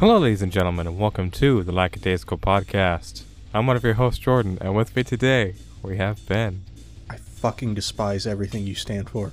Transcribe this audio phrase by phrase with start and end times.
[0.00, 3.24] Hello, ladies and gentlemen, and welcome to the Lackadaisical Podcast.
[3.52, 6.64] I'm one of your hosts, Jordan, and with me today we have Ben.
[7.10, 9.32] I fucking despise everything you stand for.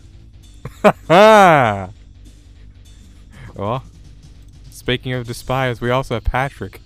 [3.57, 3.86] Well,
[4.70, 6.82] speaking of despise, we also have Patrick.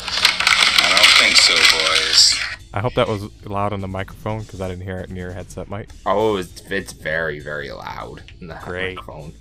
[0.00, 2.36] I don't think so, boys.
[2.74, 5.30] I hope that was loud on the microphone because I didn't hear it in your
[5.30, 5.90] headset mic.
[6.04, 8.96] Oh, it's, it's very, very loud in the Great.
[8.96, 9.32] microphone.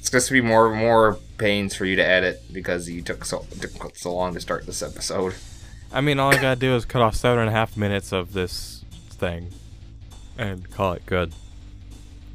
[0.00, 3.46] It's going to be more more pains for you to edit because you took so
[3.60, 5.34] took so long to start this episode.
[5.92, 8.32] I mean, all I gotta do is cut off seven and a half minutes of
[8.32, 9.50] this thing
[10.38, 11.32] and call it good.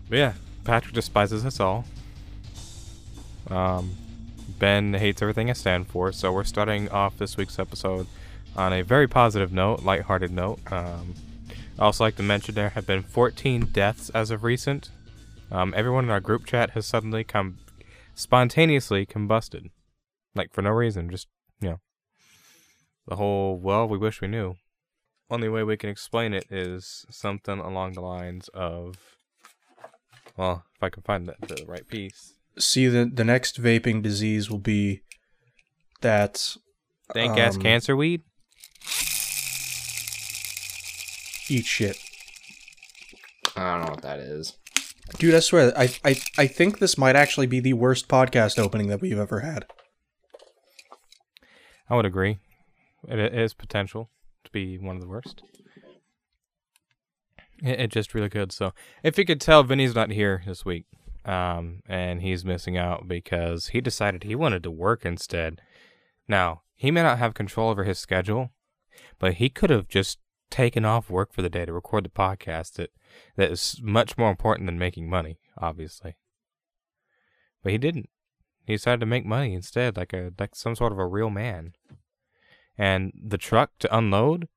[0.09, 0.33] But yeah,
[0.63, 1.85] Patrick despises us all.
[3.49, 3.95] Um,
[4.59, 8.07] ben hates everything I stand for, so we're starting off this week's episode
[8.55, 10.59] on a very positive note, lighthearted note.
[10.71, 11.16] Um,
[11.77, 14.89] I also like to mention there have been 14 deaths as of recent.
[15.52, 17.59] Um, everyone in our group chat has suddenly come
[18.14, 19.69] spontaneously combusted,
[20.33, 21.28] like for no reason, just
[21.61, 21.80] you know.
[23.08, 24.56] The whole well we wish we knew.
[25.30, 28.95] Only way we can explain it is something along the lines of
[30.38, 32.34] well if i can find the, the right piece.
[32.58, 35.02] See, the the next vaping disease will be
[36.02, 36.56] that
[37.14, 38.22] dank ass Um, cancer weed?
[41.47, 42.00] Eat shit.
[43.56, 44.58] I don't know what that is.
[45.17, 48.88] Dude, I swear, I, I I think this might actually be the worst podcast opening
[48.88, 49.66] that we've ever had.
[51.89, 52.39] i would agree.
[53.08, 54.09] It, is potential
[54.44, 55.44] to be one of the worst.
[57.64, 58.52] It, it just really could.
[58.52, 60.86] So if you could tell vinny's not here this week
[61.23, 65.62] um, and he's missing out because he decided he wanted to work instead.
[66.28, 68.50] Now he may not have control over his schedule
[69.19, 70.19] but he could have just
[70.56, 72.89] taken off work for the day to record the podcast that
[73.36, 76.16] that is much more important than making money, obviously.
[77.62, 78.09] But he didn't.
[78.66, 81.74] He decided to make money instead, like a like some sort of a real man.
[82.78, 84.47] And the truck to unload,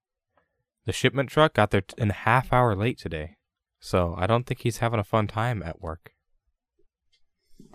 [0.87, 3.37] the shipment truck got there in a half hour late today.
[3.81, 6.13] So I don't think he's having a fun time at work.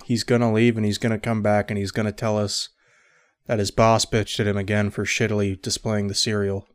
[0.06, 2.70] He's gonna leave and he's gonna come back and he's gonna tell us
[3.48, 6.70] that his boss bitched at him again for shittily displaying the cereal.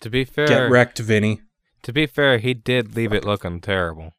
[0.00, 1.40] To be fair, Get wrecked, Vinny.
[1.82, 4.12] To be fair, he did leave it looking terrible.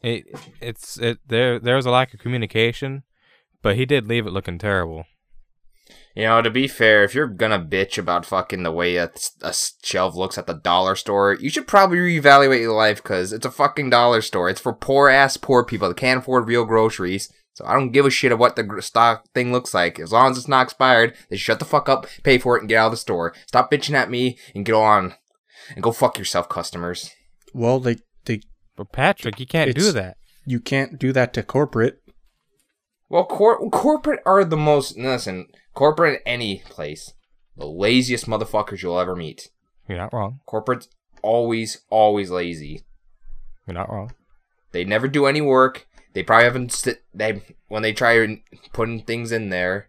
[0.00, 0.24] It
[0.60, 3.04] it's it there there was a lack of communication,
[3.62, 5.04] but he did leave it looking terrible.
[6.14, 9.10] You know, to be fair, if you're gonna bitch about fucking the way a,
[9.40, 13.46] a shelf looks at the dollar store, you should probably reevaluate your life because it's
[13.46, 14.48] a fucking dollar store.
[14.48, 17.32] It's for poor ass poor people that can't afford real groceries.
[17.54, 20.00] So I don't give a shit of what the stock thing looks like.
[20.00, 22.68] As long as it's not expired, they shut the fuck up, pay for it, and
[22.68, 23.34] get out of the store.
[23.46, 25.14] Stop bitching at me and get on.
[25.74, 27.10] And go fuck yourself, customers.
[27.52, 28.40] Well, they they
[28.76, 30.16] But Patrick, you can't do that.
[30.46, 31.98] you can't do that to corporate.
[33.08, 34.96] Well, cor- corporate are the most.
[34.96, 37.12] Listen, corporate in any place,
[37.56, 39.50] the laziest motherfuckers you'll ever meet.
[39.88, 40.40] You're not wrong.
[40.46, 40.88] Corporate's
[41.22, 42.82] always, always lazy.
[43.66, 44.12] You're not wrong.
[44.72, 45.86] They never do any work.
[46.14, 46.72] They probably haven't.
[46.72, 48.42] Sit, they when they try in-
[48.72, 49.88] putting things in there.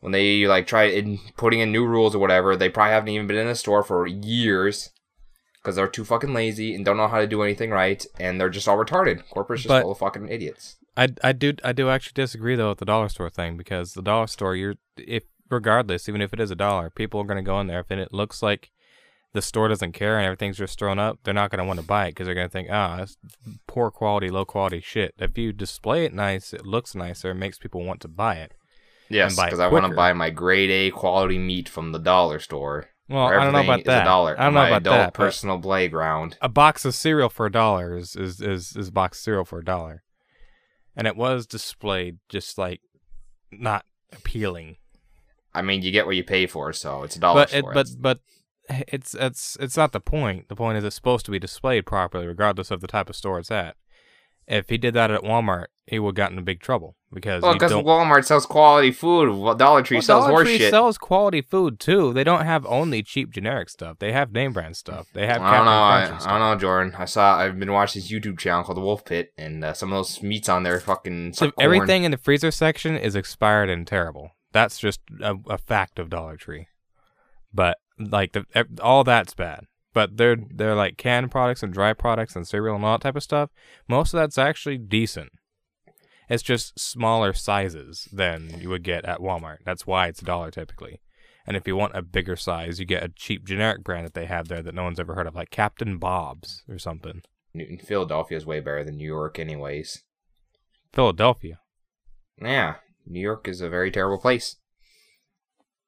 [0.00, 3.26] When they like try in putting in new rules or whatever, they probably haven't even
[3.26, 4.90] been in a store for years
[5.54, 8.48] because they're too fucking lazy and don't know how to do anything right, and they're
[8.48, 9.22] just all retarded.
[9.30, 10.76] Corporate's just But- full of fucking idiots.
[10.96, 14.02] I, I do I do actually disagree though with the dollar store thing because the
[14.02, 17.42] dollar store you're if regardless even if it is a dollar people are going to
[17.48, 18.72] go in there if it looks like
[19.34, 21.84] the store doesn't care and everything's just thrown up they're not going to want to
[21.86, 23.16] buy it because they're going to think ah that's
[23.66, 27.58] poor quality low quality shit if you display it nice it looks nicer it makes
[27.58, 28.52] people want to buy it
[29.10, 31.92] Yes, and buy it because I want to buy my grade A quality meat from
[31.92, 32.90] the dollar store.
[33.08, 34.38] well I don't know about that A dollar.
[34.38, 36.36] I don't know my about adult that personal playground.
[36.42, 39.44] a box of cereal for a dollar is, is is is a box of cereal
[39.46, 40.02] for a dollar
[40.94, 42.80] and it was displayed just like
[43.50, 44.76] not appealing
[45.54, 47.72] I mean, you get what you pay for, so it's a dollar but it, store.
[47.72, 48.18] but but
[48.68, 50.48] it's it's it's not the point.
[50.48, 53.38] The point is it's supposed to be displayed properly, regardless of the type of store
[53.38, 53.76] it's at.
[54.46, 57.52] If he did that at Walmart, he would have gotten in big trouble because well,
[57.52, 57.72] because.
[57.72, 60.70] Walmart sells quality food, Dollar Tree Well, sells Dollar Tree shit.
[60.70, 62.14] sells quality food too.
[62.14, 63.98] They don't have only cheap generic stuff.
[63.98, 65.06] They have name brand stuff.
[65.12, 65.42] They have.
[65.42, 65.70] I don't know.
[65.70, 66.94] I, Captain Crunch and I don't know, Jordan.
[66.96, 67.38] I saw.
[67.38, 70.22] I've been watching this YouTube channel called The Wolf Pit, and uh, some of those
[70.22, 71.34] meats on there fucking.
[71.34, 74.30] So everything in the freezer section is expired and terrible.
[74.52, 76.68] That's just a, a fact of Dollar Tree.
[77.52, 78.44] But like the
[78.82, 79.66] all that's bad.
[79.94, 83.16] But they're they're like canned products and dry products and cereal and all that type
[83.16, 83.50] of stuff.
[83.88, 85.30] Most of that's actually decent.
[86.28, 89.58] It's just smaller sizes than you would get at Walmart.
[89.64, 91.00] That's why it's a dollar typically.
[91.46, 94.26] And if you want a bigger size, you get a cheap generic brand that they
[94.26, 97.22] have there that no one's ever heard of, like Captain Bob's or something.
[97.54, 100.04] Newton, Philadelphia is way better than New York, anyways.
[100.92, 101.60] Philadelphia.
[102.38, 102.74] Yeah,
[103.06, 104.56] New York is a very terrible place.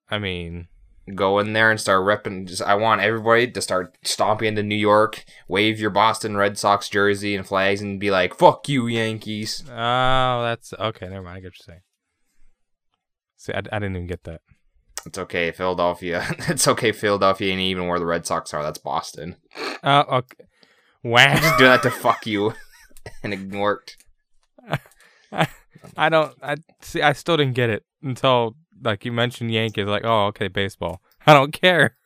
[0.09, 0.69] I mean,
[1.15, 2.47] Go in there and start repping.
[2.47, 6.89] Just, I want everybody to start stomping into New York, wave your Boston Red Sox
[6.89, 11.09] jersey and flags, and be like, "Fuck you, Yankees." oh, that's okay.
[11.09, 11.37] Never mind.
[11.37, 11.83] I get what you're saying.
[13.37, 14.43] See, I, I didn't even get that.
[15.07, 16.27] It's okay, Philadelphia.
[16.49, 18.63] it's okay, Philadelphia ain't even where the Red Sox are.
[18.63, 19.37] That's Boston.
[19.83, 20.45] Oh, okay.
[21.03, 21.35] Wow.
[21.41, 22.55] Just do that to fuck you,
[23.23, 23.97] and it worked.
[25.97, 26.35] I don't.
[26.43, 27.01] I see.
[27.03, 29.87] I still didn't get it until like you mentioned Yankees.
[29.87, 31.03] Like, oh, okay, baseball.
[31.27, 31.97] I don't care.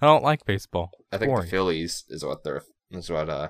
[0.00, 0.90] I don't like baseball.
[1.10, 1.44] I think Boring.
[1.44, 3.48] the Phillies is what their is what uh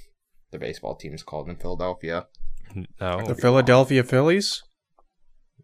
[0.50, 2.26] their baseball team is called in Philadelphia.
[3.00, 3.22] No.
[3.26, 4.62] The Philadelphia Phillies?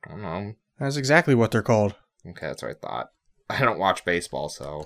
[0.05, 0.53] I don't know.
[0.79, 1.95] That's exactly what they're called.
[2.27, 3.09] Okay, that's what I thought.
[3.51, 4.85] I don't watch baseball, so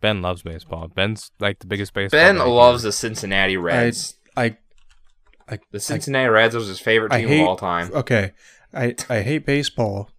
[0.00, 0.88] Ben loves baseball.
[0.88, 2.18] Ben's like the biggest baseball.
[2.18, 4.16] Ben guy loves the Cincinnati Reds.
[4.36, 4.56] I
[5.70, 7.90] the Cincinnati Reds was his favorite team hate of all time.
[7.92, 8.32] Okay.
[8.74, 10.10] I I hate baseball.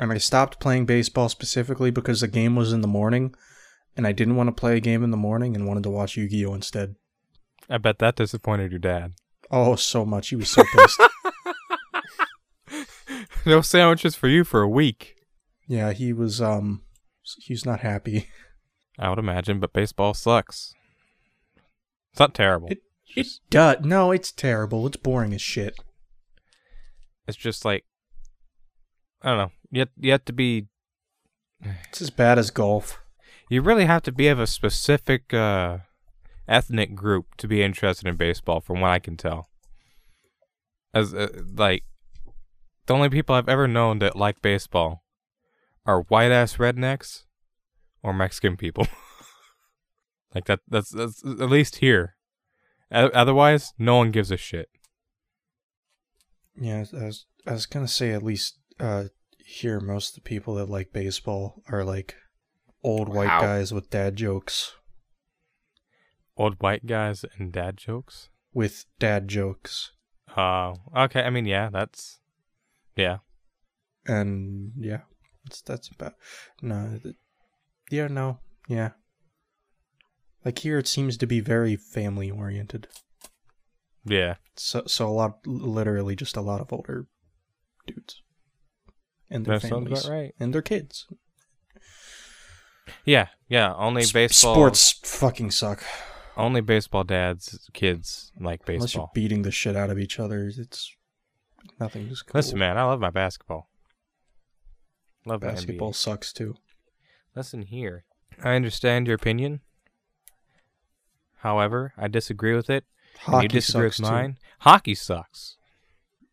[0.00, 3.34] And I stopped playing baseball specifically because the game was in the morning
[3.96, 6.16] and I didn't want to play a game in the morning and wanted to watch
[6.16, 6.94] Yu-Gi-Oh instead.
[7.68, 9.14] I bet that disappointed your dad.
[9.50, 10.28] Oh, so much.
[10.28, 11.00] He was so pissed.
[13.46, 15.16] no sandwiches for you for a week.
[15.66, 16.82] yeah, he was um
[17.40, 18.28] he's not happy.
[18.98, 20.74] I would imagine, but baseball sucks.
[22.12, 22.68] It's not terrible.
[22.70, 22.82] It-
[23.16, 23.76] It's It does.
[23.84, 24.86] No, it's terrible.
[24.86, 25.74] It's boring as shit.
[27.28, 27.84] It's just like
[29.22, 29.52] I don't know.
[29.70, 30.66] You have, you have to be.
[31.88, 33.00] It's as bad as golf.
[33.50, 35.78] You really have to be of a specific uh,
[36.46, 39.48] ethnic group to be interested in baseball, from what I can tell.
[40.94, 41.84] As uh, like,
[42.86, 45.02] the only people I've ever known that like baseball
[45.84, 47.24] are white ass rednecks
[48.02, 48.86] or Mexican people.
[50.34, 50.60] like that.
[50.68, 52.16] That's that's at least here.
[52.92, 54.68] O- Otherwise, no one gives a shit.
[56.60, 59.04] Yeah, I was I was gonna say at least uh
[59.38, 62.14] here most of the people that like baseball are like
[62.82, 64.74] old white guys with dad jokes.
[66.36, 68.28] Old white guys and dad jokes.
[68.52, 69.92] With dad jokes.
[70.36, 71.22] Uh, okay.
[71.22, 72.20] I mean, yeah, that's
[72.96, 73.18] yeah.
[74.06, 75.00] And yeah.
[75.48, 76.12] That's that's about
[76.60, 77.16] no th-
[77.90, 78.90] yeah, no, yeah.
[80.44, 82.88] Like here it seems to be very family oriented.
[84.04, 84.34] Yeah.
[84.56, 87.06] So so a lot literally just a lot of older
[87.86, 88.22] dudes.
[89.30, 90.08] And their That families.
[90.08, 90.34] right.
[90.40, 91.06] And their kids.
[93.04, 93.74] Yeah, yeah.
[93.74, 94.54] Only S- baseball.
[94.54, 95.84] Sports fucking suck.
[96.36, 99.10] Only baseball dads, kids like Unless you're baseball.
[99.14, 100.94] beating the shit out of each other, it's
[101.80, 102.08] nothing.
[102.08, 102.38] Just cool.
[102.38, 103.68] Listen, man, I love my basketball.
[105.26, 106.54] Love basketball sucks too.
[107.34, 108.04] Listen here.
[108.42, 109.60] I understand your opinion.
[111.38, 112.84] However, I disagree with it.
[113.26, 114.34] And Hockey you disagree with sucks too.
[114.60, 115.56] Hockey sucks.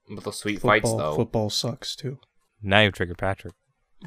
[0.10, 1.16] With the sweet Football, fights though.
[1.16, 2.20] football sucks too.
[2.62, 3.54] Now you've triggered Patrick.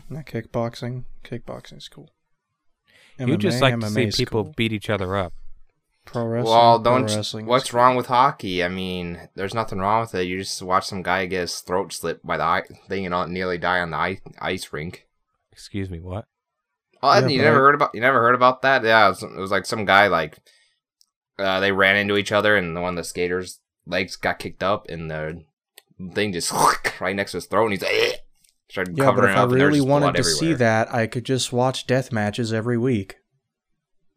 [0.08, 1.04] Not kickboxing.
[1.24, 2.10] Kickboxing's cool.
[3.18, 4.54] you just MMA, like to see people cool.
[4.56, 5.32] beat each other up.
[6.04, 6.54] Pro wrestling.
[6.56, 7.02] Well, don't.
[7.04, 7.80] wrestling What's cool.
[7.80, 8.62] wrong with hockey?
[8.64, 10.22] I mean, there's nothing wrong with it.
[10.26, 13.28] You just watch some guy get his throat slit by the eye, thing and not
[13.28, 15.06] nearly die on the ice, ice rink.
[15.52, 16.26] Excuse me, what?
[17.02, 17.90] Oh, Yeah, you never I- heard about?
[17.94, 18.84] You never heard about that?
[18.84, 20.38] Yeah, it was, it was like some guy like,
[21.38, 24.62] uh, they ran into each other, and the one of the skaters' legs got kicked
[24.62, 25.44] up, and the
[26.14, 26.52] thing just
[27.00, 28.16] right next to his throat, and he's like, "Eh,"
[28.70, 31.06] started Yeah, but if it I up, and really wanted blood to see that, I
[31.06, 33.16] could just watch death matches every week.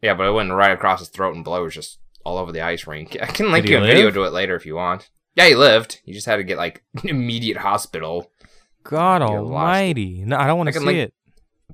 [0.02, 2.62] Yeah, but it went right across his throat, and blood was just all over the
[2.62, 3.18] ice rink.
[3.22, 4.14] I can link Did you a video live?
[4.16, 5.10] to it later if you want.
[5.36, 6.02] Yeah, he lived.
[6.04, 8.32] He just had to get like immediate hospital.
[8.84, 9.54] God You lost it.
[9.54, 10.24] Almighty!
[10.26, 11.14] No, I don't want to see link-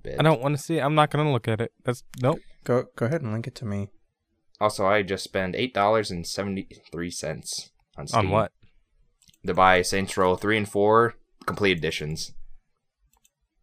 [0.05, 0.19] it.
[0.19, 0.81] I don't want to see it.
[0.81, 1.71] I'm not gonna look at it.
[1.83, 2.39] That's nope.
[2.63, 3.89] Go go ahead and link it to me.
[4.59, 8.51] Also, I just spent eight dollars and seventy three cents on Steam On what?
[9.45, 12.33] to buy Saints Row three and four complete editions.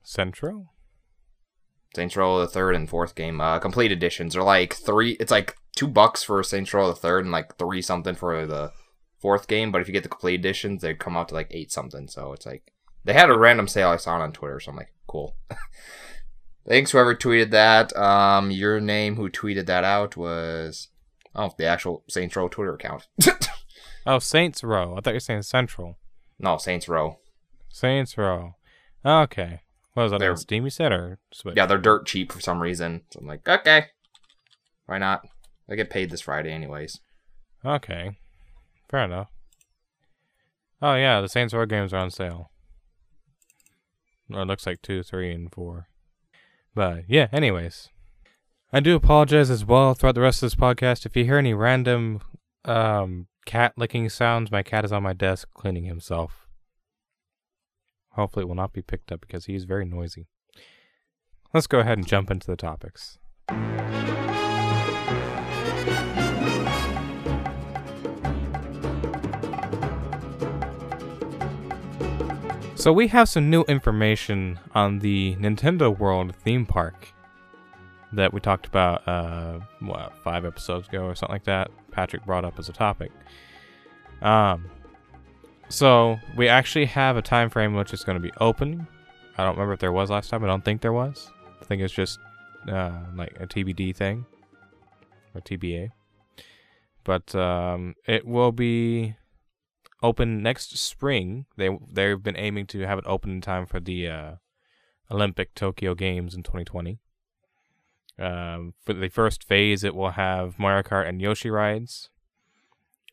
[0.03, 0.71] Centro?
[1.95, 5.13] Saints Row the third and fourth game, uh, complete editions are like three.
[5.21, 8.73] It's like two bucks for Saints Row the third and like three something for the
[9.21, 9.71] fourth game.
[9.73, 12.09] But if you get the complete editions, they come out to like eight something.
[12.09, 12.73] So it's like
[13.05, 14.61] they had a random sale I saw it on Twitter.
[14.61, 15.37] So I'm like, cool.
[16.69, 17.95] Thanks whoever tweeted that.
[17.97, 20.89] Um, your name who tweeted that out was
[21.35, 23.07] oh the actual Saints Row Twitter account.
[24.07, 24.93] Oh, Saints Row.
[24.93, 25.97] I thought you were saying Central.
[26.39, 27.21] no, Saints Row.
[27.71, 28.55] Saints Row.
[29.03, 29.63] Okay.
[29.95, 31.57] What was that They're- on Steam you said or Switch?
[31.57, 33.01] Yeah, they're dirt cheap for some reason.
[33.11, 33.87] So I'm like, okay,
[34.85, 35.23] why not?
[35.71, 37.01] I get paid this Friday anyways.
[37.65, 38.19] Okay.
[38.91, 39.31] Fair enough.
[40.83, 42.51] Oh yeah, the Saints Row games are on sale.
[44.31, 45.87] Or it looks like two, three, and four.
[46.75, 47.91] But yeah, anyways.
[48.73, 51.55] I do apologize as well throughout the rest of this podcast if you hear any
[51.55, 52.21] random
[52.65, 54.51] um, cat licking sounds.
[54.51, 56.49] My cat is on my desk cleaning himself.
[58.11, 60.27] Hopefully, it will not be picked up because he is very noisy.
[61.53, 63.19] Let's go ahead and jump into the topics.
[72.85, 77.15] So we have some new information on the Nintendo World theme park
[78.13, 81.71] that we talked about uh what five episodes ago or something like that.
[81.93, 83.11] Patrick brought up as a topic.
[84.21, 84.67] Um
[85.71, 88.87] so we actually have a time frame which is going to be open.
[89.39, 90.45] I don't remember if there was last time.
[90.45, 91.33] I don't think there was.
[91.63, 92.19] I think it's just
[92.69, 94.27] uh like a TBD thing
[95.35, 95.91] or TBA.
[97.03, 99.17] But um it will be
[100.05, 101.47] open next spring.
[101.57, 104.33] They they've been aiming to have it open in time for the uh,
[105.11, 106.99] Olympic Tokyo Games in 2020.
[108.19, 112.11] Um, for the first phase, it will have Mario Kart and Yoshi rides.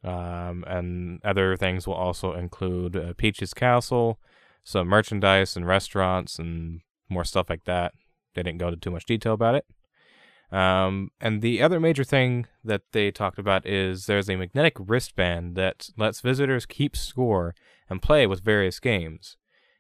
[0.04, 4.20] Um, and other things will also include uh, Peach's Castle,
[4.64, 7.94] some merchandise and restaurants, and more stuff like that.
[8.34, 9.66] They didn't go into too much detail about it.
[10.52, 15.56] Um, and the other major thing that they talked about is there's a magnetic wristband
[15.56, 17.56] that lets visitors keep score
[17.90, 19.38] and play with various games.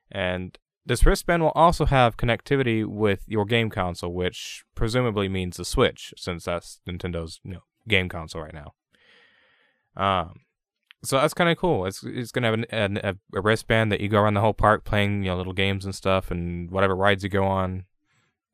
[0.10, 5.66] And this wristband will also have connectivity with your game console, which presumably means the
[5.66, 8.74] Switch, since that's Nintendo's you know, game console right now.
[9.98, 10.42] Um,
[11.04, 11.86] so that's kind of cool.
[11.86, 12.98] It's it's gonna have an, an,
[13.34, 15.96] a, wristband that you go around the whole park playing you know little games and
[15.96, 17.86] stuff and whatever rides you go on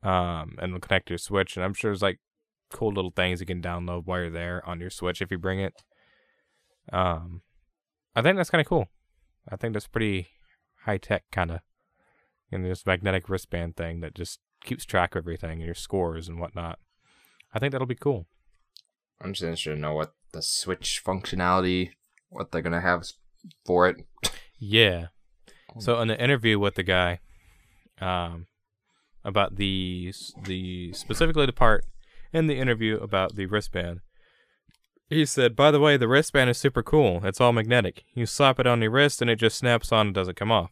[0.02, 1.56] um, and it'll connect to your Switch.
[1.56, 2.20] And I'm sure there's like
[2.70, 5.60] cool little things you can download while you're there on your Switch if you bring
[5.60, 5.74] it.
[6.92, 7.42] Um,
[8.14, 8.88] I think that's kind of cool.
[9.48, 10.28] I think that's pretty
[10.84, 11.60] high tech, kind of.
[12.50, 16.40] And this magnetic wristband thing that just keeps track of everything and your scores and
[16.40, 16.78] whatnot.
[17.52, 18.26] I think that'll be cool.
[19.20, 21.90] I'm just interested to know what the Switch functionality,
[22.28, 23.04] what they're gonna have
[23.64, 23.96] for it.
[24.58, 25.06] Yeah.
[25.78, 27.20] So in the interview with the guy,
[28.00, 28.47] um,
[29.28, 30.12] about the
[30.44, 31.84] the specifically the part
[32.32, 34.00] in the interview about the wristband.
[35.08, 37.20] He said, "By the way, the wristband is super cool.
[37.24, 38.04] It's all magnetic.
[38.14, 40.70] You slap it on your wrist and it just snaps on and doesn't come off.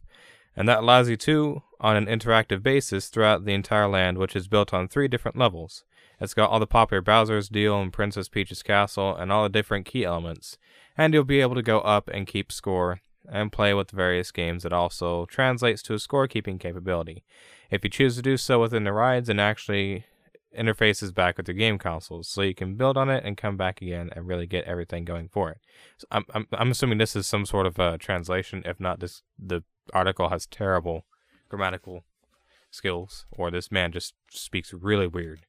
[0.57, 4.49] And that allows you to on an interactive basis throughout the entire land, which is
[4.49, 5.85] built on three different levels.
[6.19, 9.85] It's got all the popular Bowser's Deal and Princess Peach's Castle and all the different
[9.85, 10.57] key elements,
[10.97, 14.63] and you'll be able to go up and keep score and play with various games
[14.63, 17.23] that also translates to a scorekeeping capability.
[17.71, 20.05] If you choose to do so within the rides and actually
[20.57, 23.83] interfaces back with your game consoles, so you can build on it and come back
[23.83, 25.59] again and really get everything going for it.
[25.99, 28.63] So I'm, I'm I'm assuming this is some sort of a translation.
[28.65, 31.07] If not, this the article has terrible
[31.49, 32.05] grammatical
[32.71, 35.47] skills, or this man just speaks really weird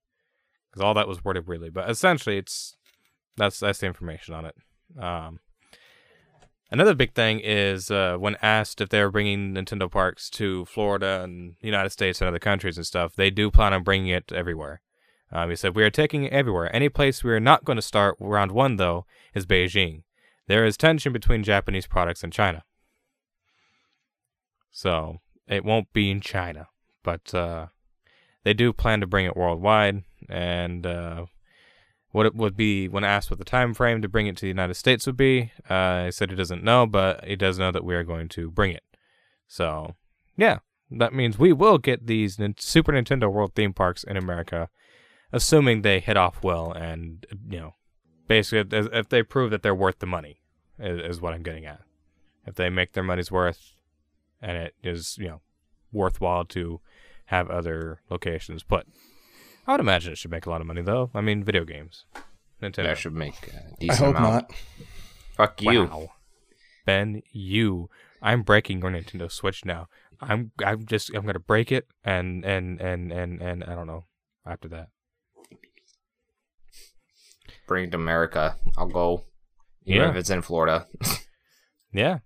[0.69, 1.69] because all that was worded weirdly.
[1.69, 2.75] But essentially, it's
[3.35, 4.55] that's that's the information on it.
[4.99, 5.39] Um,
[6.69, 11.55] Another big thing is uh, when asked if they're bringing Nintendo parks to Florida and
[11.61, 14.81] United States and other countries and stuff, they do plan on bringing it everywhere.
[15.31, 16.73] Um, he said, We are taking it everywhere.
[16.75, 20.03] Any place we are not going to start round one, though, is Beijing.
[20.47, 22.63] There is tension between Japanese products and China.
[24.71, 26.67] So it won't be in China.
[27.03, 27.67] But uh,
[28.43, 30.03] they do plan to bring it worldwide.
[30.29, 31.25] And uh,
[32.17, 34.47] what it would be when asked what the time frame to bring it to the
[34.47, 35.51] United States would be.
[35.69, 38.49] Uh, he said he doesn't know, but he does know that we are going to
[38.49, 38.81] bring it.
[39.47, 39.93] So,
[40.35, 40.57] yeah,
[40.89, 44.67] that means we will get these Super Nintendo World theme parks in America,
[45.31, 47.75] assuming they hit off well and, you know,
[48.27, 50.39] basically if, they prove that they're worth the money,
[50.79, 51.81] is what I'm getting at.
[52.47, 53.73] If they make their money's worth
[54.41, 55.41] and it is, you know,
[55.91, 56.81] worthwhile to
[57.25, 58.87] have other locations put.
[59.67, 61.11] I would imagine it should make a lot of money, though.
[61.13, 62.05] I mean, video games.
[62.63, 62.83] Nintendo.
[62.83, 64.49] That should make a I decent hope amount.
[64.49, 64.53] not.
[65.35, 65.83] Fuck you.
[65.83, 66.09] Wow.
[66.85, 67.89] Ben, you.
[68.21, 69.87] I'm breaking your Nintendo Switch now.
[70.19, 74.05] I'm I'm just I'm gonna break it and and and and and I don't know
[74.47, 74.87] after that.
[77.67, 78.55] Bring it to America.
[78.77, 79.25] I'll go.
[79.85, 80.09] Even Yeah.
[80.09, 80.87] if it's in Florida.
[81.93, 82.19] Yeah.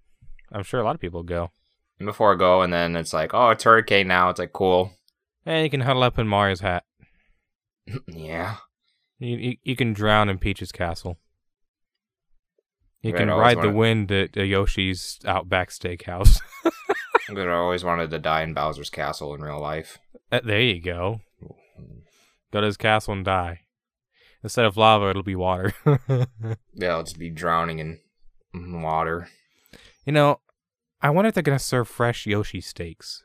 [0.51, 1.51] I'm sure a lot of people go.
[1.99, 4.29] And before I go, and then it's like, oh, it's hurricane now.
[4.29, 4.91] It's like, cool.
[5.45, 6.83] And you can huddle up in Mario's hat.
[8.07, 8.57] yeah.
[9.19, 11.17] You you, you can drown in Peach's castle.
[13.01, 16.39] You can I ride the wanted- wind at Yoshi's Outback Steakhouse.
[17.29, 19.97] I'm always wanted to die in Bowser's castle in real life.
[20.31, 21.21] Uh, there you go.
[22.51, 23.61] Go to his castle and die.
[24.43, 25.73] Instead of lava, it'll be water.
[26.73, 27.99] Yeah, I'll just be drowning in
[28.53, 29.29] in water.
[30.05, 30.41] you know,
[31.01, 33.23] I wonder if they're gonna serve fresh Yoshi steaks.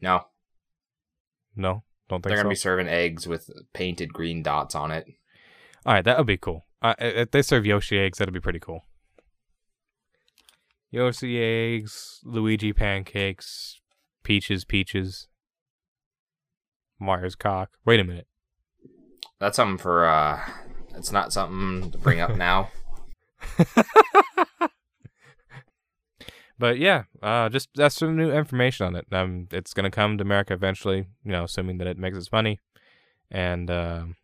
[0.00, 0.24] No,
[1.54, 2.42] No, don't think they're so.
[2.42, 5.06] gonna be serving eggs with painted green dots on it.
[5.86, 6.66] All right, that would be cool.
[6.82, 8.84] Uh, if they serve Yoshi eggs, that'd be pretty cool.
[10.90, 13.80] Yoshi eggs, Luigi pancakes,
[14.22, 15.28] peaches, peaches,
[16.98, 17.70] Mario's cock.
[17.84, 18.26] Wait a minute.
[19.38, 20.04] That's something for.
[20.04, 20.40] uh
[20.94, 22.70] It's not something to bring up now.
[26.60, 29.06] But yeah, uh, just that's some new information on it.
[29.10, 31.06] Um, it's gonna come to America eventually.
[31.24, 32.60] You know, assuming that it makes its money,
[33.30, 34.16] and um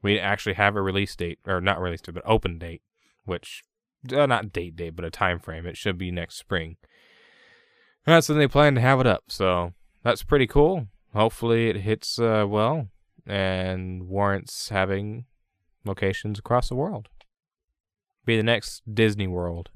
[0.00, 2.82] we actually have a release date, or not release date, but open date,
[3.24, 3.64] which
[4.12, 5.66] uh, not date date, but a time frame.
[5.66, 6.76] It should be next spring.
[8.06, 9.24] And that's when they plan to have it up.
[9.26, 9.72] So
[10.04, 10.86] that's pretty cool.
[11.14, 12.90] Hopefully, it hits uh, well
[13.26, 15.24] and warrants having
[15.84, 17.08] locations across the world.
[18.24, 19.70] Be the next Disney World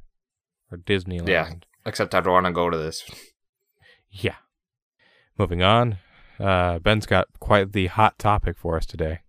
[0.73, 1.29] or Disneyland.
[1.29, 1.51] Yeah.
[1.85, 3.05] Except I'd want to go to this.
[4.11, 4.37] Yeah.
[5.39, 5.99] Moving on.
[6.39, 9.21] Uh, Ben's got quite the hot topic for us today.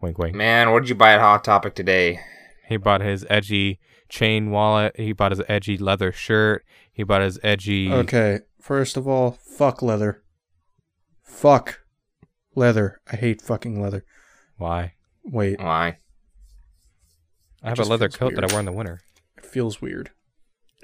[0.00, 0.34] Wink, wink.
[0.36, 2.20] Man, what did you buy at Hot Topic today?
[2.68, 4.94] He bought his edgy chain wallet.
[4.96, 6.64] He bought his edgy leather shirt.
[6.92, 7.90] He bought his edgy.
[7.90, 10.22] Okay, first of all, fuck leather.
[11.22, 11.80] Fuck
[12.54, 13.00] leather.
[13.10, 14.04] I hate fucking leather.
[14.58, 14.94] Why?
[15.24, 15.98] Wait, Why?
[17.62, 18.42] I have a leather coat weird.
[18.42, 19.00] that I wear in the winter.
[19.38, 20.10] it feels weird.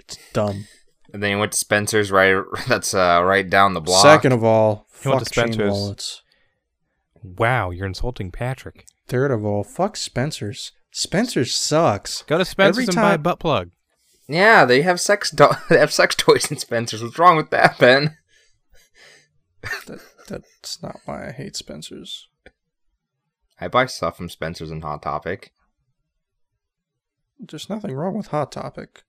[0.01, 0.67] It's dumb.
[1.13, 2.43] And then you went to Spencer's right.
[2.69, 4.03] That's uh, right down the block.
[4.03, 5.71] Second of all, He went fuck to chain Spencer's.
[5.73, 6.23] wallets.
[7.23, 8.87] Wow, you're insulting Patrick.
[9.07, 10.73] Third of all, fuck Spencer's.
[10.93, 12.23] Spencer's sucks.
[12.23, 13.71] Go to Spencer's and buy a time- butt plug.
[14.29, 15.31] Yeah, they have sex.
[15.31, 17.03] Do- they have sex toys in Spencer's.
[17.03, 18.17] What's wrong with that, Ben?
[19.87, 22.29] That, that's not why I hate Spencer's.
[23.61, 25.53] I buy stuff from Spencer's and Hot Topic.
[27.39, 29.03] There's nothing wrong with Hot Topic.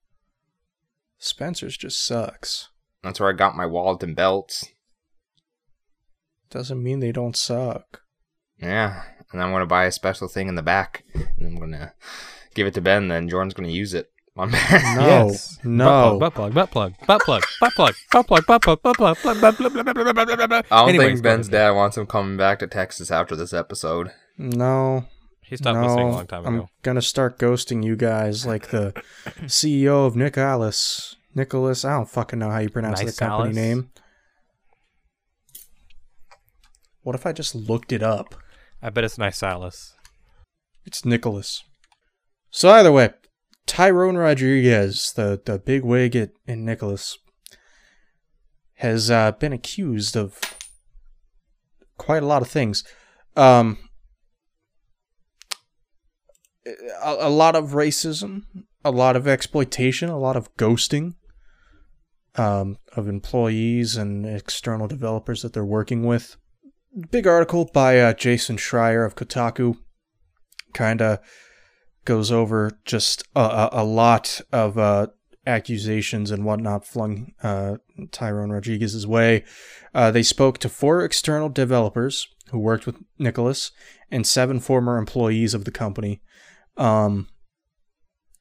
[1.24, 2.70] Spencer's just sucks.
[3.04, 4.66] That's where I got my wallet and belts.
[6.50, 8.02] Doesn't mean they don't suck.
[8.62, 11.94] Yeah, and I'm gonna buy a special thing in the back, and I'm gonna
[12.54, 13.08] give it to Ben.
[13.08, 14.96] Then Jordan's gonna use it on Ben.
[14.98, 15.58] No, Yes.
[15.64, 16.18] no.
[16.20, 19.42] Butt plug, butt plug, butt plug, butt plug, butt plug, butt plug, butt plug, butt
[19.42, 20.62] plug, butt plug, blah, blah, blah, blah.
[20.72, 21.70] I don't Anyways, think go Ben's ahead.
[21.70, 24.12] dad wants him coming back to Texas after this episode.
[24.38, 25.06] No.
[25.52, 26.70] He stopped no, listening a long time I'm ago.
[26.82, 28.94] gonna start ghosting you guys like the
[29.42, 31.16] CEO of Nicalis.
[31.36, 33.56] Nicalis, I don't fucking know how you pronounce the company Nicalis?
[33.56, 33.90] name.
[37.02, 38.34] What if I just looked it up?
[38.82, 39.94] I bet it's nice, Silas.
[40.86, 41.66] It's Nicholas.
[42.50, 43.10] So either way,
[43.68, 47.18] Tyrone Rodriguez, the, the big wig at, in Nicalis,
[48.76, 50.40] has uh, been accused of
[51.98, 52.86] quite a lot of things.
[53.36, 53.78] Um,
[56.66, 58.44] a, a lot of racism,
[58.84, 61.16] a lot of exploitation, a lot of ghosting
[62.36, 66.38] um, of employees and external developers that they're working with.
[67.10, 69.78] Big article by uh, Jason Schreier of Kotaku
[70.74, 71.20] kind of
[72.06, 75.08] goes over just a, a, a lot of uh,
[75.46, 77.78] accusations and whatnot flung uh,
[78.12, 79.44] Tyrone Rodriguez's way.
[79.94, 83.72] Uh, they spoke to four external developers who worked with Nicalis
[84.10, 86.22] and seven former employees of the company.
[86.78, 87.28] Um,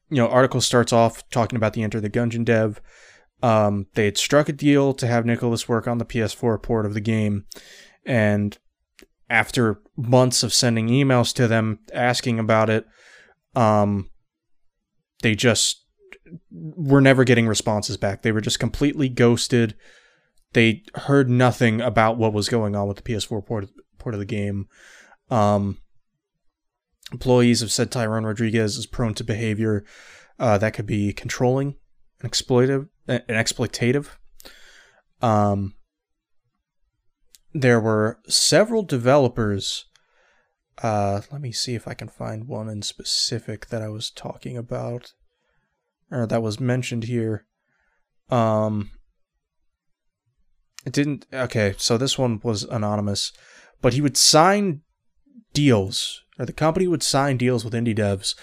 [0.08, 2.80] you know, article starts off talking about the Enter the Gungeon dev.
[3.42, 6.94] Um, they had struck a deal to have Nicalis work on the PS4 port of
[6.94, 7.46] the game,
[8.04, 8.58] and
[9.30, 12.86] after months of sending emails to them asking about it,
[13.54, 14.10] um,
[15.22, 15.84] they just
[16.50, 18.22] were never getting responses back.
[18.22, 19.74] They were just completely ghosted.
[20.52, 24.26] They heard nothing about what was going on with the PS4 port port of the
[24.26, 24.66] game.
[25.30, 25.78] Um,
[27.12, 29.84] employees have said Tyrone Rodriguez is prone to behavior
[30.40, 31.76] uh, that could be controlling
[32.20, 34.08] and exploitive and exploitative.
[35.20, 35.74] Um,
[37.52, 39.84] there were several developers.
[40.82, 44.56] Uh, let me see if I can find one in specific that I was talking
[44.56, 45.12] about,
[46.10, 47.44] or that was mentioned here.
[48.30, 48.92] Um,
[50.86, 51.26] it didn't.
[51.32, 53.32] Okay, so this one was anonymous,
[53.82, 54.80] but he would sign
[55.52, 58.34] deals, or the company would sign deals with indie devs,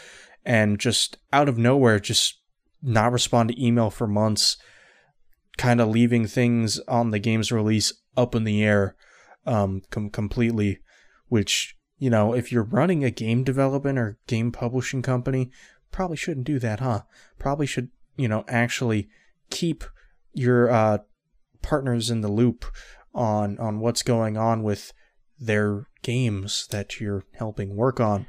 [0.46, 2.40] and just out of nowhere, just
[2.84, 4.56] not respond to email for months,
[5.58, 8.96] kind of leaving things on the game's release up in the air
[9.48, 10.78] um, com- completely.
[11.28, 15.50] Which, you know, if you're running a game development or game publishing company,
[15.92, 17.02] probably shouldn't do that, huh?
[17.40, 19.10] Probably should, you know, actually
[19.50, 19.84] keep
[20.34, 21.00] your uh,
[21.64, 22.66] partners in the loop
[23.16, 24.94] on on what's going on with
[25.40, 28.26] their games that you're helping work on.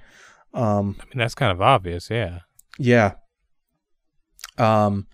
[0.53, 2.41] Um, I mean, that's kind of obvious, yeah.
[2.77, 3.12] yeah.
[4.59, 5.07] Um,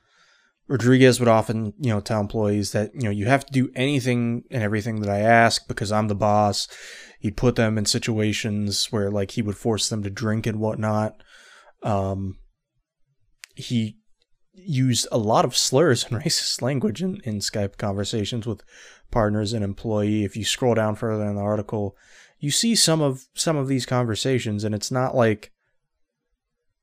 [0.67, 4.45] Rodriguez would often, you know, tell employees that, you know, you have to do anything
[4.51, 6.67] and everything that I ask because I'm the boss.
[7.21, 11.23] He'd put them in situations where, like, he would force them to drink and whatnot.
[11.83, 12.39] Um,
[13.55, 13.99] he
[14.55, 18.63] used a lot of slurs and racist language in, in Skype conversations with
[19.11, 20.25] partners and employee.
[20.25, 21.95] If you scroll down further in the article,
[22.39, 25.53] you see some of some of these conversations, and it's not like,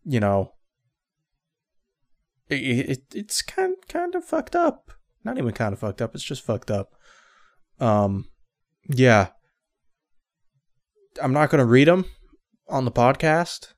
[0.03, 0.53] you know,
[2.49, 4.91] it, it it's kind kind of fucked up.
[5.23, 6.15] Not even kind of fucked up.
[6.15, 6.95] It's just fucked up.
[7.79, 8.25] Um,
[8.87, 9.29] yeah.
[11.21, 12.05] I'm not gonna read them
[12.69, 13.73] on the podcast,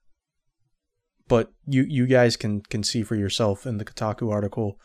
[1.28, 4.80] but you you guys can can see for yourself in the Kotaku article.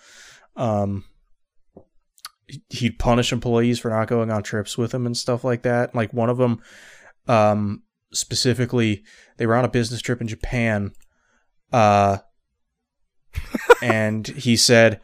[0.57, 1.05] Um,
[2.71, 5.95] he'd punish employees for not going on trips with him and stuff like that.
[5.95, 6.61] Like one of them,
[7.27, 7.83] um,
[8.13, 9.05] specifically,
[9.37, 10.93] they were on a business trip in Japan,
[11.73, 12.19] uh,
[13.83, 15.01] and he said,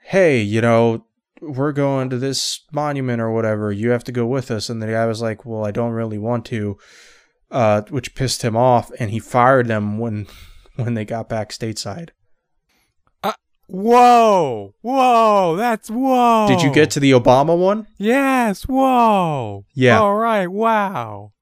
[0.00, 1.04] "Hey, you know."
[1.42, 3.70] We're going to this monument or whatever.
[3.70, 4.70] You have to go with us.
[4.70, 6.78] And the guy was like, Well, I don't really want to
[7.50, 10.26] uh, which pissed him off, and he fired them when
[10.76, 12.10] when they got back stateside.
[13.68, 14.74] Whoa!
[14.80, 15.56] Whoa!
[15.56, 16.46] That's whoa!
[16.48, 17.86] Did you get to the Obama one?
[17.98, 18.62] Yes!
[18.64, 19.64] Whoa!
[19.74, 19.98] Yeah.
[20.00, 20.46] All right.
[20.46, 21.32] Wow.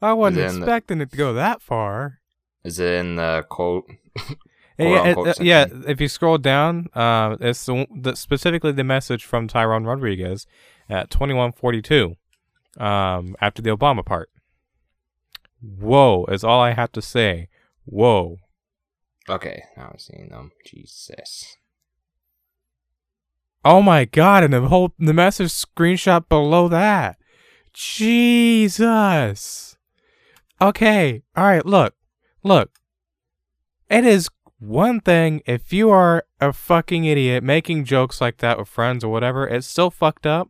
[0.00, 2.20] I wasn't Then the- expecting it to go that far.
[2.64, 3.84] Is it in the quote?
[4.16, 4.24] Yeah,
[4.78, 5.84] yeah, Quote-unquote it- uh, yeah, section.
[5.88, 10.46] if you scroll down, uh, it's the, the, specifically the message from Tyrone Rodriguez
[10.88, 12.16] at 2142
[12.78, 14.30] um, after the Obama part.
[15.60, 17.48] Whoa is all I have to say.
[17.84, 18.38] Whoa.
[19.28, 20.52] Okay, now I'm seeing them.
[20.64, 21.57] Jesus.
[23.64, 27.16] Oh my god, and the whole the message screenshot below that.
[27.72, 29.76] Jesus.
[30.60, 31.94] Okay, alright, look.
[32.42, 32.70] Look.
[33.90, 38.68] It is one thing if you are a fucking idiot making jokes like that with
[38.68, 40.48] friends or whatever, it's still fucked up,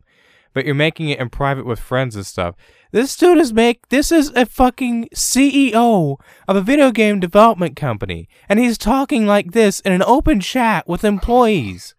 [0.53, 2.55] but you're making it in private with friends and stuff.
[2.91, 6.17] This dude is make this is a fucking CEO
[6.47, 10.87] of a video game development company, and he's talking like this in an open chat
[10.87, 11.93] with employees.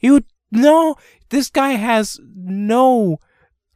[0.00, 0.96] You know,
[1.30, 3.18] this guy has no,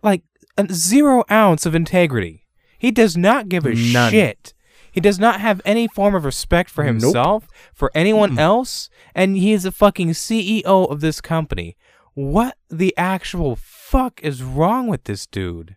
[0.03, 0.23] like,
[0.71, 2.45] zero ounce of integrity.
[2.79, 4.11] He does not give a None.
[4.11, 4.55] shit.
[4.93, 6.93] He does not have any form of respect for Nope.
[7.03, 11.77] himself, for anyone else, and he is a fucking CEO of this company.
[12.15, 15.77] What the actual fuck is wrong with this dude?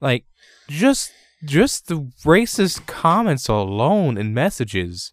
[0.00, 0.24] Like,
[0.68, 1.12] just
[1.44, 5.12] just the racist comments alone and messages.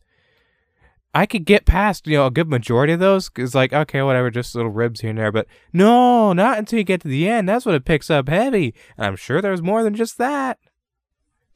[1.14, 3.30] I could get past, you know, a good majority of those.
[3.30, 5.32] Cause like, okay, whatever, just little ribs here and there.
[5.32, 7.48] But no, not until you get to the end.
[7.48, 8.74] That's when it picks up heavy.
[8.98, 10.58] And I'm sure there's more than just that.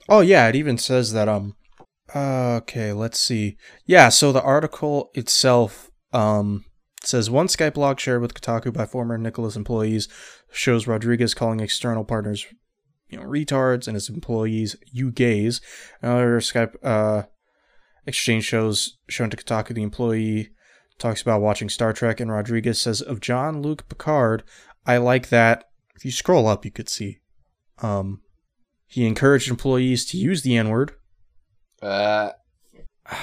[0.07, 1.55] Oh yeah, it even says that um
[2.15, 3.57] okay, let's see.
[3.85, 6.65] Yeah, so the article itself um
[7.03, 10.07] says one Skype log shared with Kotaku by former Nicalis employees
[10.51, 12.45] shows Rodriguez calling external partners
[13.09, 15.61] you know retards and his employees you gays.
[16.01, 17.23] Another Skype uh
[18.07, 20.49] exchange shows shown to Kotaku the employee
[20.97, 24.43] talks about watching Star Trek and Rodriguez says of Jean-Luc Picard,
[24.85, 25.65] I like that
[25.95, 27.19] if you scroll up you could see
[27.83, 28.21] um
[28.87, 30.93] he encouraged employees to use the N word.
[31.81, 32.31] Uh,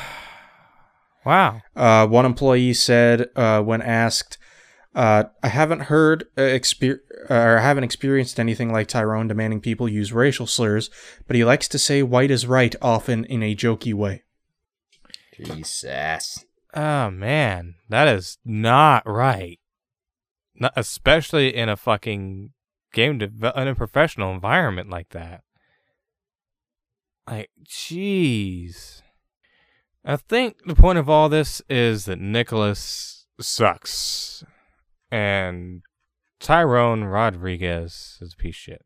[1.25, 1.63] Wow.
[1.75, 4.37] Uh, one employee said uh, when asked,
[4.95, 6.99] uh, "I haven't heard uh, exper-
[7.31, 10.91] or I haven't experienced anything like Tyrone demanding people use racial slurs,
[11.27, 14.24] but he likes to say white is right often in a jokey way."
[15.37, 16.45] Jesus.
[16.75, 19.59] Oh man, that is not right.
[20.55, 22.51] Not especially in a fucking
[22.93, 25.43] game dev- in a professional environment like that.
[27.27, 29.03] Like, jeez.
[30.05, 34.45] I think the point of all this is that Nicalis sucks,
[35.11, 35.83] and
[36.39, 38.83] Tyrone Rodriguez is a piece of shit.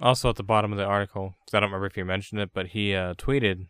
[0.00, 2.50] Also, at the bottom of the article, 'cause I don't remember if you mentioned it,
[2.54, 3.68] but he uh, tweeted.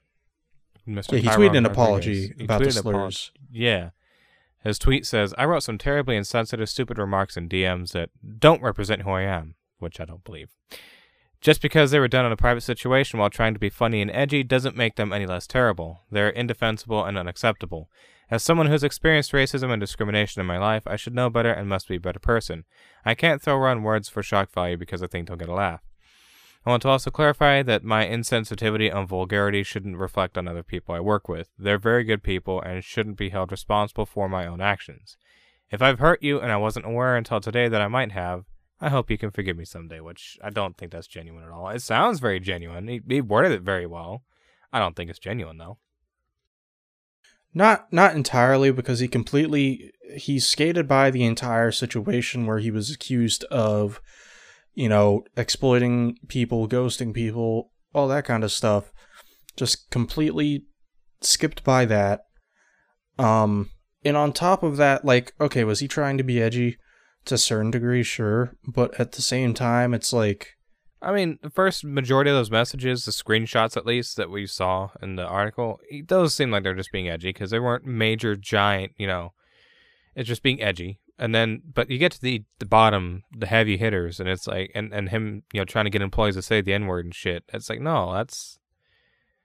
[0.89, 1.13] Mr.
[1.13, 1.71] Yeah, he Tyrone tweeted an Rodriguez.
[1.73, 3.15] apology He about the tweeted an apology.
[3.17, 3.33] slurs.
[3.51, 3.91] Yeah.
[4.65, 9.03] His tweet says, I wrote some terribly insensitive, stupid remarks in DMs that don't represent
[9.03, 10.51] who I am, which I don't believe.
[11.41, 14.11] Just because they were done in a private situation while trying to be funny and
[14.13, 16.03] edgy doesn't make them any less terrible.
[16.11, 17.91] They're indefensible and unacceptable.
[18.31, 21.69] As someone who's experienced racism and discrimination in my life, I should know better and
[21.69, 22.65] must be a better person.
[23.05, 25.83] I can't throw around words for shock value because I think they'll get a laugh.
[26.65, 30.95] I want to also clarify that my insensitivity and vulgarity shouldn't reflect on other people
[30.95, 31.51] I work with.
[31.59, 35.17] They're very good people and shouldn't be held responsible for my own actions.
[35.73, 38.45] If I've hurt you and I wasn't aware until today that I might have,
[38.81, 41.69] I hope you can forgive me someday, which I don't think that's genuine at all.
[41.69, 42.87] It sounds very genuine.
[42.89, 44.23] He, he worded it very well.
[44.73, 45.79] I don't think it's genuine, though.
[47.55, 52.91] Not not entirely because he completely he skated by the entire situation where he was
[52.91, 54.01] accused of
[54.75, 58.93] you know exploiting people, ghosting people, all that kind of stuff.
[59.57, 60.65] Just completely
[61.21, 62.23] skipped by that.
[63.19, 63.71] Um,
[64.05, 66.77] and on top of that, like, okay, was he trying to be edgy
[67.27, 68.03] to a certain degree?
[68.03, 70.57] Sure, but at the same time, it's like,
[71.01, 74.91] I mean, the first majority of those messages, the screenshots at least that we saw
[75.03, 78.93] in the article, those seem like they're just being edgy because they weren't major, giant,
[78.97, 79.33] you know,
[80.15, 81.01] it's just being edgy.
[81.23, 84.73] And then, but you get to the the bottom, the heavy hitters, and it's like,
[84.75, 87.15] and and him, you know, trying to get employees to say the n word and
[87.15, 87.45] shit.
[87.53, 88.59] It's like, no, that's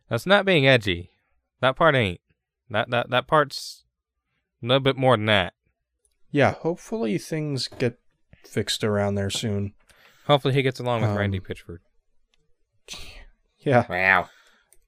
[0.10, 1.12] that's not being edgy.
[1.62, 2.20] That part ain't.
[2.72, 3.84] That that that part's
[4.64, 5.54] a little bit more than that.
[6.32, 8.00] yeah, hopefully things get
[8.44, 9.74] fixed around there soon.
[10.26, 11.80] Hopefully, he gets along with Um, Randy Pitchford.
[13.60, 14.30] Yeah, Wow.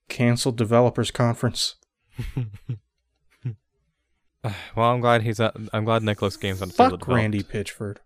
[0.08, 1.76] canceled developers conference.
[4.76, 5.40] Well, I'm glad he's.
[5.40, 7.08] Uh, I'm glad Nicalis Games the field Fuck.
[7.08, 7.98] Randy Pitchford.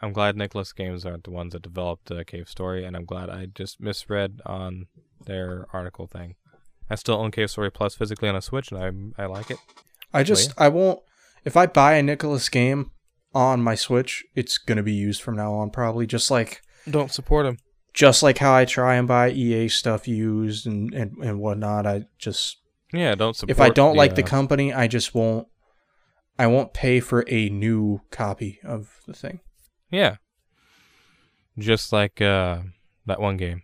[0.00, 3.30] I'm glad Nicalis Games aren't the ones that developed uh, Cave Story, and I'm glad
[3.30, 4.86] I just misread on
[5.24, 6.36] their article thing.
[6.88, 9.58] I still own Cave Story Plus physically on a Switch, and I I like it.
[10.12, 11.00] I just I won't
[11.44, 12.92] if I buy a Nicalis game
[13.34, 17.46] on my Switch, it's gonna be used from now on probably just like Don't support
[17.46, 17.58] him.
[17.92, 21.86] just like how I try and buy EA stuff used and, and, and whatnot.
[21.86, 22.58] I just
[22.92, 23.50] Yeah, don't support.
[23.50, 25.46] if I don't like the company, I just won't
[26.38, 29.40] I won't pay for a new copy of the thing.
[29.90, 30.16] yeah,
[31.58, 32.60] just like uh,
[33.06, 33.62] that one game.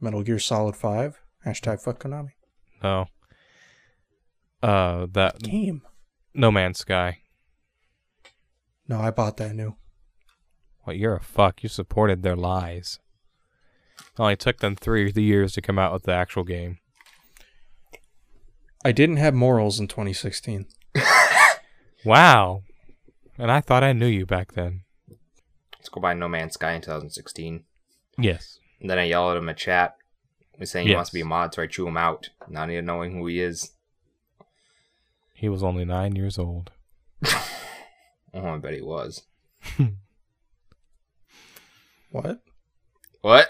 [0.00, 1.20] Metal Gear Solid Five.
[1.46, 2.30] Hashtag fuck Konami.
[2.82, 3.06] No.
[4.62, 5.82] Uh, that Game.
[6.34, 7.18] No Man's Sky.
[8.88, 9.76] No, I bought that new.
[10.84, 11.62] What you're a fuck.
[11.62, 12.98] You supported their lies.
[13.98, 16.78] It only took them three years to come out with the actual game.
[18.84, 20.66] I didn't have morals in 2016.
[22.04, 22.62] Wow.
[23.38, 24.82] And I thought I knew you back then.
[25.78, 27.64] Let's go buy No Man's Sky in 2016.
[28.18, 28.58] Yes.
[28.80, 29.96] And then I yell at him in chat.
[30.58, 32.28] He's saying he wants to be a mod, so I chew him out.
[32.48, 33.72] Not even knowing who he is.
[35.32, 36.70] He was only nine years old.
[38.32, 39.24] Oh, I bet he was.
[42.12, 42.40] What?
[43.22, 43.48] What?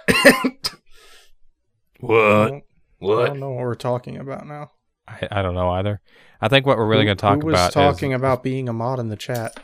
[2.00, 2.48] what?
[2.48, 2.64] don't,
[3.02, 4.70] I don't know what we're talking about now.
[5.10, 6.00] I, I don't know either.
[6.40, 8.68] I think what we're really going to talk who was about talking is about being
[8.68, 9.58] a mod in the chat.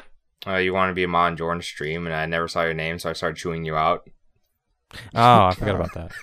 [0.46, 2.74] Uh, you want to be a mod in Jordan's stream, and I never saw your
[2.74, 4.08] name, so I started chewing you out.
[5.14, 6.12] Oh, I forgot about that.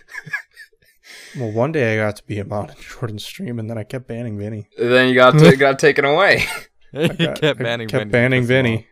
[1.37, 3.83] Well, one day I got to be a mod in Jordan's stream, and then I
[3.83, 4.67] kept banning Vinny.
[4.77, 6.45] Then you got to, got taken away.
[6.91, 8.87] he I got- kept I banning kept Vinny banning to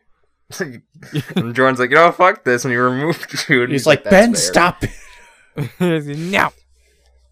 [0.49, 1.21] piss him Vinny.
[1.35, 3.63] and Jordan's like, you know, fuck this, and he removed you.
[3.63, 4.89] and He's like, "That's Ben, fair." stop it.
[5.55, 6.05] off.
[6.05, 6.49] no.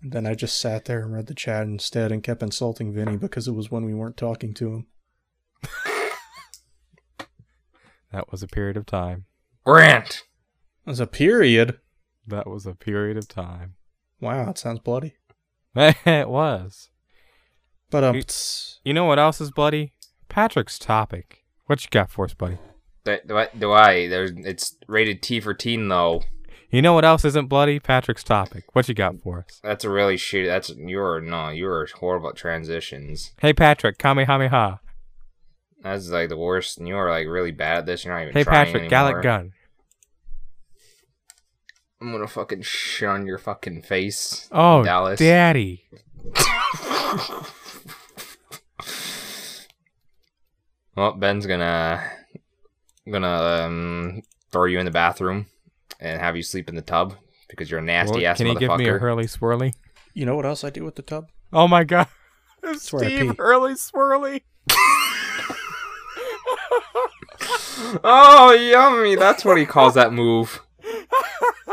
[0.01, 3.17] And then I just sat there and read the chat instead and kept insulting Vinny
[3.17, 4.88] because it was when we weren't talking to him.
[8.12, 9.25] That was a period of time.
[9.65, 10.23] Rant.
[10.85, 11.77] It was a period.
[12.25, 13.75] That was a period of time.
[14.19, 15.13] Wow, it sounds bloody.
[15.75, 16.89] it was.
[17.91, 18.23] But um, You-
[18.83, 19.93] You know what else is bloody?
[20.27, 21.43] Patrick's topic.
[21.67, 22.57] What you got for us, buddy?
[23.03, 23.47] Do, do I?
[23.57, 24.07] Do I?
[24.07, 26.23] There's, it's rated T for teen, though.
[26.71, 27.79] You know what else isn't bloody?
[27.79, 28.63] Patrick's topic.
[28.73, 29.60] What you got for us?
[29.63, 30.45] That's a really shitty.
[30.45, 33.32] That's you're no, you're horrible at transitions.
[33.41, 34.79] Hey, Patrick, Kamehameha.
[35.82, 36.77] That's like the worst.
[36.77, 38.05] and You're like really bad at this.
[38.05, 39.13] You're not even Hey, trying Patrick, anymore.
[39.19, 39.51] Galick Gun.
[42.01, 44.47] I'm gonna fucking shit on your fucking face.
[44.51, 45.19] Oh, Dallas.
[45.19, 45.84] daddy.
[50.95, 52.03] Well, Ben's gonna
[53.10, 55.45] gonna um, throw you in the bathroom
[55.99, 57.15] and have you sleep in the tub
[57.49, 59.73] because you're a nasty Well, ass Can you give me a Hurley Swirly?
[60.13, 61.29] you know what else I do with the tub?
[61.53, 62.07] Oh my god.
[62.75, 63.35] Steve pee.
[63.38, 64.41] Hurley Swirly.
[68.03, 69.15] oh, yummy!
[69.15, 70.62] That's what he calls that move.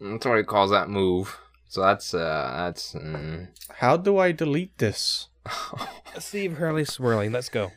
[0.00, 1.38] That's what he calls that move.
[1.68, 2.92] So that's uh that's.
[2.94, 3.48] Mm.
[3.78, 5.28] How do I delete this?
[6.18, 7.32] Steve Hurley Swirly.
[7.32, 7.72] Let's go.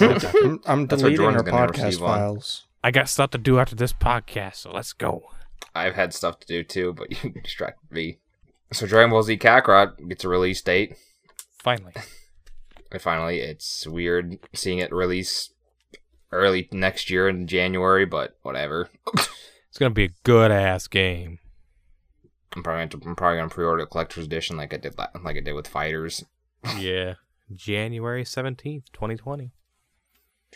[0.00, 2.08] I'm, I'm That's deleting our podcast receive on.
[2.18, 2.65] files.
[2.86, 5.22] I got stuff to do after this podcast, so let's go.
[5.74, 8.18] I've had stuff to do too, but you distracted me.
[8.72, 10.96] So Dragon Ball Z Kakarot gets a release date.
[11.58, 11.92] Finally.
[12.92, 15.50] And finally, it's weird seeing it release
[16.30, 18.88] early next year in January, but whatever.
[19.68, 21.40] It's gonna be a good ass game.
[22.54, 25.40] I'm probably gonna, I'm probably gonna pre-order the collector's edition like I did like I
[25.40, 26.24] did with FighterZ
[26.78, 27.14] Yeah.
[27.52, 29.50] January seventeenth, twenty twenty.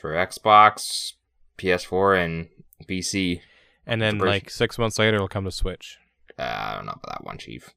[0.01, 1.15] for Xbox,
[1.61, 2.49] PS4, and
[2.89, 3.41] PC.
[3.87, 4.31] And then It's a bridge.
[4.31, 5.99] like six months later it'll come to Switch.
[6.39, 7.71] Uh, I don't know about that one, Chief.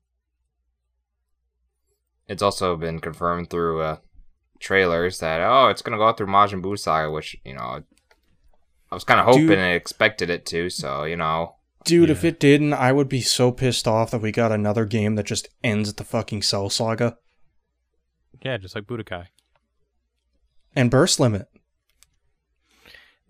[2.27, 3.97] It's also been confirmed through uh,
[4.59, 7.83] trailers that oh, it's gonna go out through Majin Buu Saga, which you know,
[8.91, 9.57] I was kind of hoping Dude.
[9.57, 10.69] and expected it to.
[10.69, 14.31] So you know, Dude, if it didn't, I would be so pissed off that we
[14.31, 17.17] got another game that just ends at the fucking Cell Saga.
[18.41, 19.27] Yeah, just like Budokai.
[20.75, 21.47] And burst limit.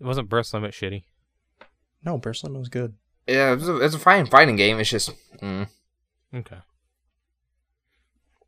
[0.04, 1.04] It wasn't burst limit shitty.
[2.04, 2.92] No, burst limit was good.
[3.26, 4.78] Yeah, it's a, it's a fine fighting game.
[4.78, 5.66] It's just, mm.
[6.34, 6.58] Okay.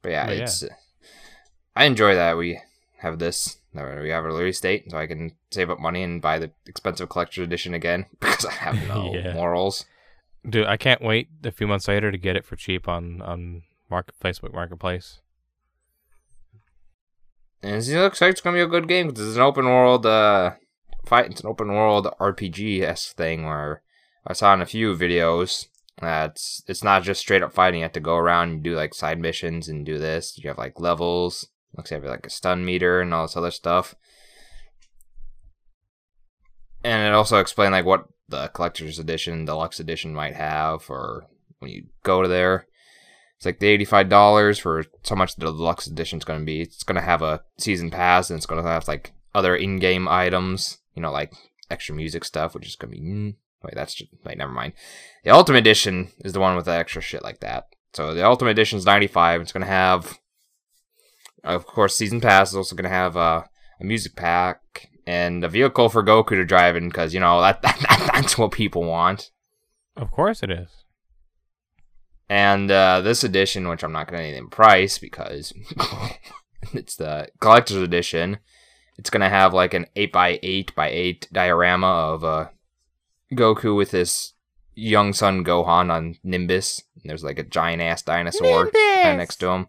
[0.03, 0.43] but yeah, But yeah.
[0.43, 0.65] it's.
[1.75, 2.61] I enjoy that we
[2.99, 3.57] have this.
[3.73, 6.51] that We have a release date, so I can save up money and buy the
[6.67, 9.33] expensive collector's edition again because I have no Yeah.
[9.33, 9.87] morals.
[10.47, 13.63] Dude, I can't wait a few months later to get it for cheap on on
[13.89, 15.21] market Facebook Marketplace.
[17.63, 20.05] And it looks like it's gonna be a good game because it's an open world
[20.05, 20.53] uh
[21.07, 21.31] fight.
[21.31, 23.83] It's an open world RPG esque thing where
[24.27, 25.67] I saw in a few videos
[26.01, 27.81] that it's it's not just straight up fighting.
[27.81, 30.39] You have to go around and do like side missions and do this.
[30.39, 31.49] You have like levels.
[31.77, 33.95] Looks like you have like a stun meter and all this other stuff.
[36.85, 41.27] And it also explained like what the collector's edition, deluxe edition might have, or
[41.59, 42.67] when you go to there.
[43.37, 46.63] It's like the eighty-five dollars for so much the deluxe edition is going to be.
[46.63, 50.09] It's going to have a season pass, and it's going to have like other in-game
[50.09, 50.79] items.
[50.97, 51.33] You know, like
[51.71, 53.03] extra music stuff, which is going to be.
[53.03, 54.39] Mm, wait, that's just wait.
[54.39, 54.73] Never mind.
[55.25, 57.67] The ultimate edition is the one with the extra shit like that.
[57.93, 59.41] So the ultimate edition is ninety-five.
[59.41, 60.19] It's going to have,
[61.45, 62.51] of course, season pass.
[62.51, 63.43] is also going to have uh,
[63.81, 67.63] a music pack and a vehicle for Goku to drive in, because you know that,
[67.63, 69.31] that that's what people want.
[69.97, 70.69] Of course it is.
[72.29, 75.53] And uh, this edition, which I'm not going to name price because
[76.73, 78.39] it's the collector's edition,
[78.99, 82.49] it's going to have like an 8x8 by 8 diorama of uh,
[83.33, 84.33] Goku with his
[84.75, 86.83] young son Gohan on Nimbus.
[87.03, 89.69] And there's like a giant ass dinosaur next to him.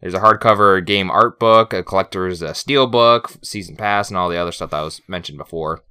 [0.00, 4.28] There's a hardcover game art book, a collector's uh, steel book, season pass, and all
[4.28, 5.82] the other stuff that was mentioned before.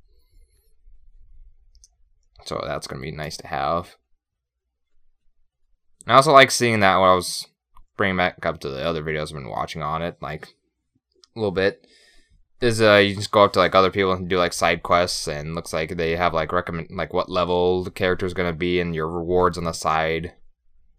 [2.45, 3.95] So that's going to be nice to have.
[6.07, 7.47] I also like seeing that when I was
[7.97, 10.49] bringing back up to the other videos I've been watching on it, like
[11.35, 11.87] a little bit.
[12.61, 15.27] Is uh you just go up to like other people and do like side quests
[15.27, 18.79] and looks like they have like recommend like what level the character is gonna be
[18.79, 20.33] and your rewards on the side.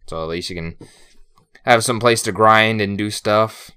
[0.07, 0.77] So at least you can
[1.65, 3.71] have some place to grind and do stuff.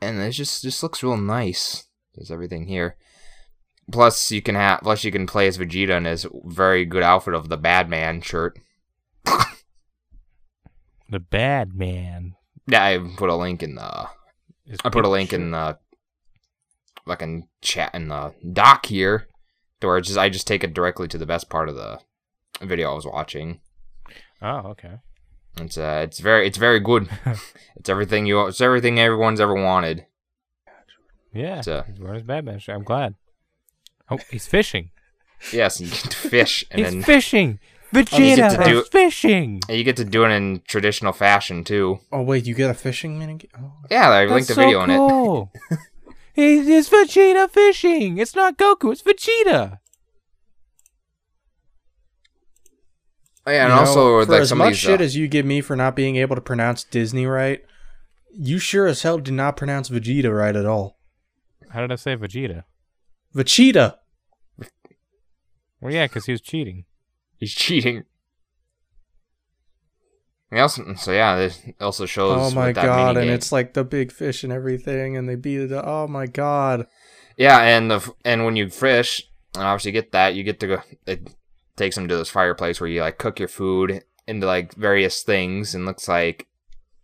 [0.00, 1.84] And it just just looks real nice.
[2.14, 2.96] There's everything here.
[3.92, 7.34] Plus you can have plus you can play as Vegeta in his very good outfit
[7.34, 8.58] of the Bad Man shirt.
[11.10, 12.36] The bad man.
[12.68, 14.08] Yeah, I put a link in the.
[14.66, 15.76] is I put a link in the.
[17.06, 19.26] Fucking chat in the doc here,
[19.80, 22.00] to where just I just take it directly to the best part of the
[22.60, 23.60] video I was watching.
[24.42, 24.98] Oh, okay.
[25.58, 27.08] It's uh, it's very, it's very good.
[27.76, 30.06] it's everything you, it's everything everyone's ever wanted.
[31.32, 31.58] Yeah.
[31.58, 32.76] It's, uh, he's wearing his bad man shirt.
[32.76, 33.14] I'm glad.
[34.10, 34.90] Oh, he's fishing.
[35.54, 37.60] Yes, you get to fish, and he's then fishing.
[37.94, 39.62] you get Vegeta to do- is fishing.
[39.70, 42.00] and you get to do it in traditional fashion too.
[42.12, 43.48] Oh wait, you get a fishing mini?
[43.58, 43.72] Oh.
[43.90, 44.90] Yeah, I That's linked the so video in
[45.70, 45.78] it.
[46.40, 46.64] cool.
[46.64, 48.18] He's it's Vegeta fishing.
[48.18, 48.92] It's not Goku.
[48.92, 49.78] It's Vegeta.
[53.46, 54.78] Oh, yeah, and You know, also for like as some much of these.
[54.78, 57.62] shit uh, as you give me for not being able to pronounce Disney right,
[58.32, 60.98] you sure as hell did not pronounce Vegeta right at all.
[61.70, 62.64] How did I say Vegeta?
[63.34, 63.96] Vegeta.
[65.80, 66.84] Well, yeah, because he was cheating.
[67.38, 68.04] he's cheating.
[70.52, 72.52] Also, so yeah, this also shows.
[72.52, 75.72] Oh my god, and it's like the big fish and everything, and they beat it.
[75.72, 75.84] up.
[75.86, 76.86] Oh my god.
[77.36, 79.22] Yeah, and the and when you fish,
[79.54, 80.82] and obviously get that, you get to go.
[81.06, 81.28] It
[81.76, 85.74] takes them to this fireplace where you like cook your food into like various things,
[85.74, 86.48] and looks like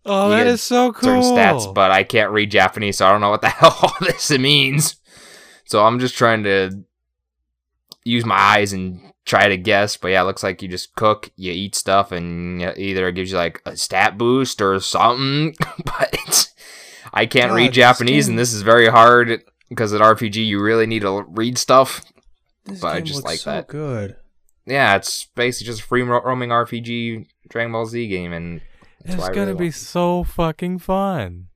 [0.05, 1.23] Oh, that is so cool.
[1.23, 1.73] certain stats.
[1.73, 4.97] But I can't read Japanese, so I don't know what the hell all this means.
[5.67, 6.83] So I'm just trying to
[8.07, 9.97] use my eyes and try to guess.
[9.97, 13.31] But yeah, it looks like you just cook, you eat stuff, and either it gives
[13.33, 15.55] you like a stat boost or something.
[15.85, 16.49] but
[17.12, 20.87] I can't God, read Japanese, and this is very hard because at RPG you really
[20.87, 22.05] need to read stuff.
[22.64, 23.66] This But I just looks like so that.
[23.68, 24.16] good.
[24.64, 28.61] Yeah, it's basically just a free ro- roaming RPG Dragon Ball Z game, and
[29.05, 31.49] It's gonna really be so fucking fun.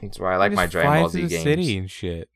[0.00, 1.42] That's why I like You my Dragon Ball Z the games.
[1.42, 2.30] city and shit.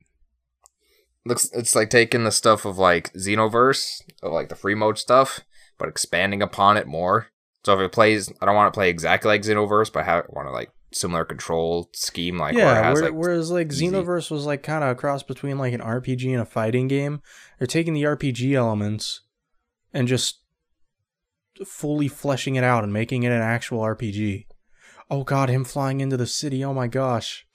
[1.26, 5.40] Looks it's like taking the stuff of like Xenoverse of like the free mode stuff,
[5.78, 7.28] but expanding upon it more.
[7.64, 10.48] So if it plays, I don't want to play exactly like Xenoverse, but I want
[10.48, 13.88] to like similar control scheme, like where it yeah, has where, like whereas like easy-
[13.88, 17.20] Xenoverse was like kind of a cross between like an RPG and a fighting game.
[17.58, 19.22] They're taking the RPG elements
[19.92, 20.40] and just
[21.64, 24.46] fully fleshing it out and making it an actual RPG.
[25.10, 26.64] Oh god, him flying into the city.
[26.64, 27.46] Oh my gosh.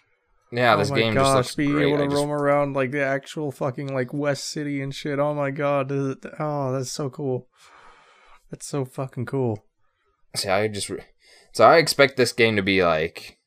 [0.52, 1.88] Yeah, oh this my game gosh, just looks being great.
[1.88, 5.20] able to I just- roam around like the actual fucking like West City and shit.
[5.20, 5.92] Oh my god.
[5.92, 7.48] is- Oh, that's so cool.
[8.50, 9.66] That's so fucking cool.
[10.36, 11.04] See, I just re-
[11.54, 13.38] so I expect this game to be like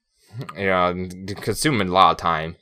[0.57, 2.57] you know, consuming a lot of time.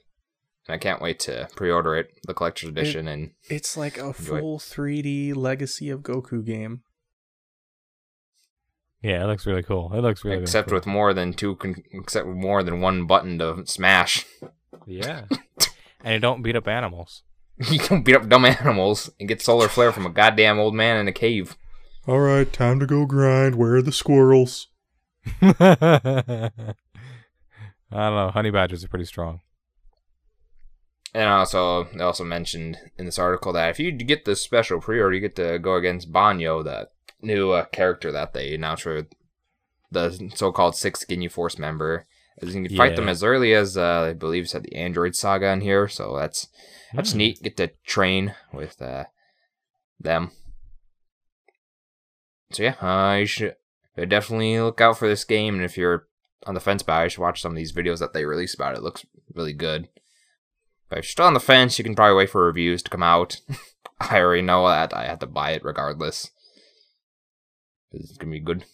[0.69, 4.41] I can't wait to pre-order it, the collector's edition, and It's like a Enjoy it.
[4.41, 6.83] full 3D Legacy of Goku game.
[9.03, 9.93] Yeah, it looks really cool.
[9.93, 10.77] It looks really except cool.
[10.77, 14.25] with more than two, con- except with more than one button to smash.
[14.87, 15.25] yeah,
[16.05, 17.23] and it don't beat up animals.
[17.71, 20.99] you can beat up dumb animals and get solar flare from a goddamn old man
[20.99, 21.57] in a cave.
[22.07, 23.57] All right, time to go grind.
[23.57, 24.69] Where are the squirrels?
[25.43, 26.51] I
[27.91, 28.31] don't know.
[28.33, 29.41] Honey badgers are pretty strong.
[31.15, 35.15] And also, they also mentioned in this article that if you get the special pre-order,
[35.15, 36.89] you get to go against Banyo, the
[37.23, 39.07] new uh, character that they announced for
[39.91, 42.07] the so-called sixth Ginyu Force member.
[42.41, 45.15] As you can fight them as early as uh, I believe it said the Android
[45.15, 46.49] Saga in here, so that's
[46.95, 47.19] that's Hmm.
[47.19, 47.43] neat.
[47.43, 49.05] Get to train with uh,
[50.01, 50.33] them.
[52.53, 53.57] So yeah, uh, you should
[53.97, 56.07] uh, definitely look out for this game, and if you're
[56.47, 58.55] on the fence about it, you should watch some of these videos that they release
[58.55, 58.79] about it.
[58.79, 59.89] It looks really good.
[60.89, 63.03] But if you're still on the fence, you can probably wait for reviews to come
[63.03, 63.41] out.
[64.01, 66.31] I already know that I had to buy it regardless.
[67.93, 68.65] 'Cause It's gonna be good.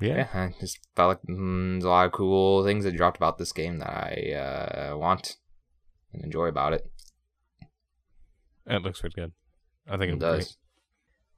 [0.00, 0.16] Yeah.
[0.16, 3.38] Yeah, I just felt like mm, there's a lot of cool things that dropped about
[3.38, 4.32] this game that I
[4.92, 5.36] uh, want
[6.12, 6.90] and enjoy about it.
[8.66, 9.32] It looks really good.
[9.88, 10.38] I think It it does.
[10.46, 10.56] does.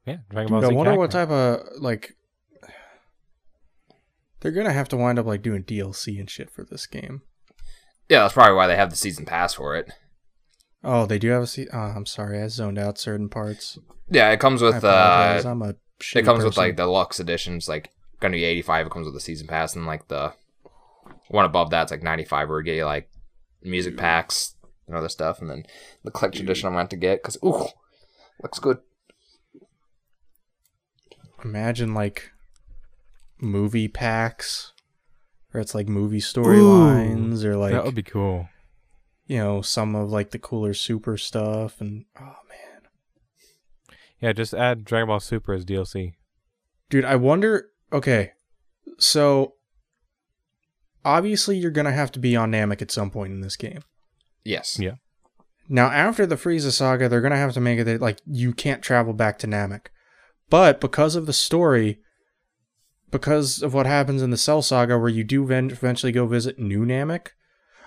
[0.07, 2.13] Yeah, Dragon Dude, Ball I Z wonder what type of like.
[4.41, 7.23] They're gonna have to wind up like doing DLC and shit for this game.
[8.11, 9.91] Yeah, that's probably why they have the season pass for it.
[10.83, 11.71] Oh, they do have a season.
[11.75, 13.79] oh, I'm sorry, I zoned out certain parts.
[14.11, 15.43] Yeah, it comes I with uh.
[15.47, 16.65] I'm a shitty it comes with person.
[16.65, 17.91] like deluxe editions, like
[18.21, 18.87] gonna be eighty five.
[18.87, 20.33] It comes with the season pass, and like the
[21.29, 23.11] one above that's like ninety five, where you get like
[23.63, 24.55] music packs
[24.87, 25.65] and other stuff, and then
[26.03, 27.67] the collection edition I'm going to get because ooh,
[28.43, 28.79] looks good.
[31.45, 32.31] imagine like
[33.41, 34.73] movie packs,
[35.53, 38.49] or it's like movie storylines, or like that would be cool.
[39.27, 42.35] you know some of like the cooler super stuff, and oh man,
[44.25, 46.15] Yeah, just add Dragon Ball Super as DLC.
[46.89, 47.69] dude, I wonder.
[47.93, 48.33] Okay,
[48.97, 49.57] so
[51.05, 53.83] obviously you're gonna have to be on Namek at some point in this game.
[54.43, 54.79] Yes.
[54.79, 54.95] Yeah.
[55.69, 58.81] Now, after the Frieza saga, they're gonna have to make it that like you can't
[58.81, 59.89] travel back to Namek,
[60.49, 62.01] but because of the story,
[63.11, 66.87] because of what happens in the Cell saga, where you do eventually go visit New
[66.87, 67.29] Namek,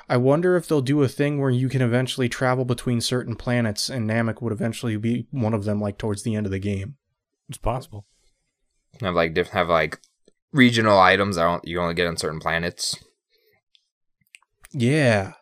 [0.10, 3.90] I wonder if they'll do a thing where you can eventually travel between certain planets,
[3.90, 6.96] and Namek would eventually be one of them, like towards the end of the game.
[7.50, 8.06] It's possible.
[9.02, 10.00] Have like diff- have like
[10.54, 12.96] regional items that you only get on certain planets.
[14.72, 15.34] Yeah,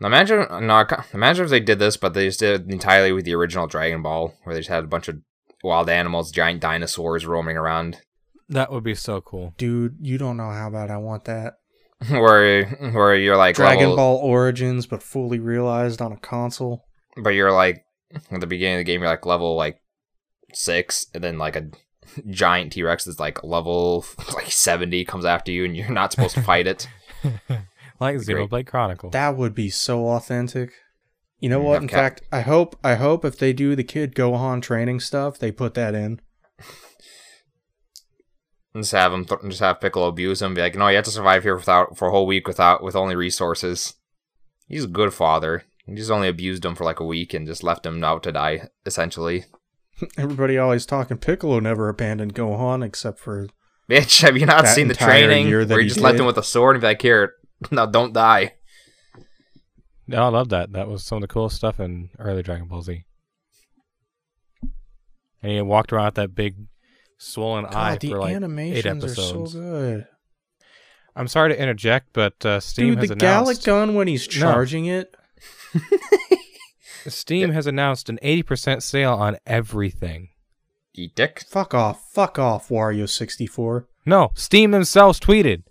[0.00, 3.34] imagine no, imagine if they did this, but they just did it entirely with the
[3.34, 5.18] original Dragon Ball, where they just had a bunch of
[5.62, 8.00] wild animals, giant dinosaurs roaming around.
[8.48, 9.54] That would be so cool.
[9.58, 11.54] dude, you don't know how bad I want that.
[12.08, 16.84] where where you're like Dragon level- Ball Origins, but fully realized on a console.
[17.16, 17.84] but you're like
[18.30, 19.80] at the beginning of the game you're like level like
[20.52, 21.68] six and then like a
[22.30, 26.42] giant t-rex is like level like 70 comes after you and you're not supposed to
[26.42, 26.88] fight it
[28.00, 28.50] like Xenoblade be great.
[28.50, 29.12] Xenoblade Chronicles.
[29.12, 30.72] That would be so authentic.
[31.40, 31.72] You know Mm, what?
[31.74, 35.00] have In Cap- fact, I hope I hope if they do the Kid Gohan training
[35.00, 36.20] stuff, they put that in.
[38.76, 41.04] And just have him th- just have piccolo abuse him be like no you have
[41.04, 43.94] to survive here without for a whole week without with only resources.
[44.68, 45.64] He's a good father.
[45.86, 48.32] He just only abused him for like a week and just left him out to
[48.32, 49.46] die essentially.
[50.18, 53.48] Everybody always talking Piccolo never abandoned Gohan except for
[53.90, 56.38] bitch have you not That seen the training where he you just left him with
[56.38, 57.34] a sword and be like here
[57.70, 58.54] no don't die.
[60.08, 60.72] No, I love that.
[60.72, 63.04] That was some of the coolest stuff in early Dragon Ball Z.
[65.42, 66.56] And he walked around with that big
[67.18, 70.06] swollen eye the for like eight animations are so good.
[71.14, 73.08] I'm sorry to interject, but uh, Steam has announced.
[73.08, 74.40] Dude, has the Galick announced gun when he's No.
[74.52, 75.14] charging it.
[77.06, 80.30] Steam has announced an 80% sale on everything.
[80.94, 82.10] eat dick Fuck off.
[82.12, 83.84] Fuck off, Wario64.
[84.04, 85.62] No, Steam themselves tweeted.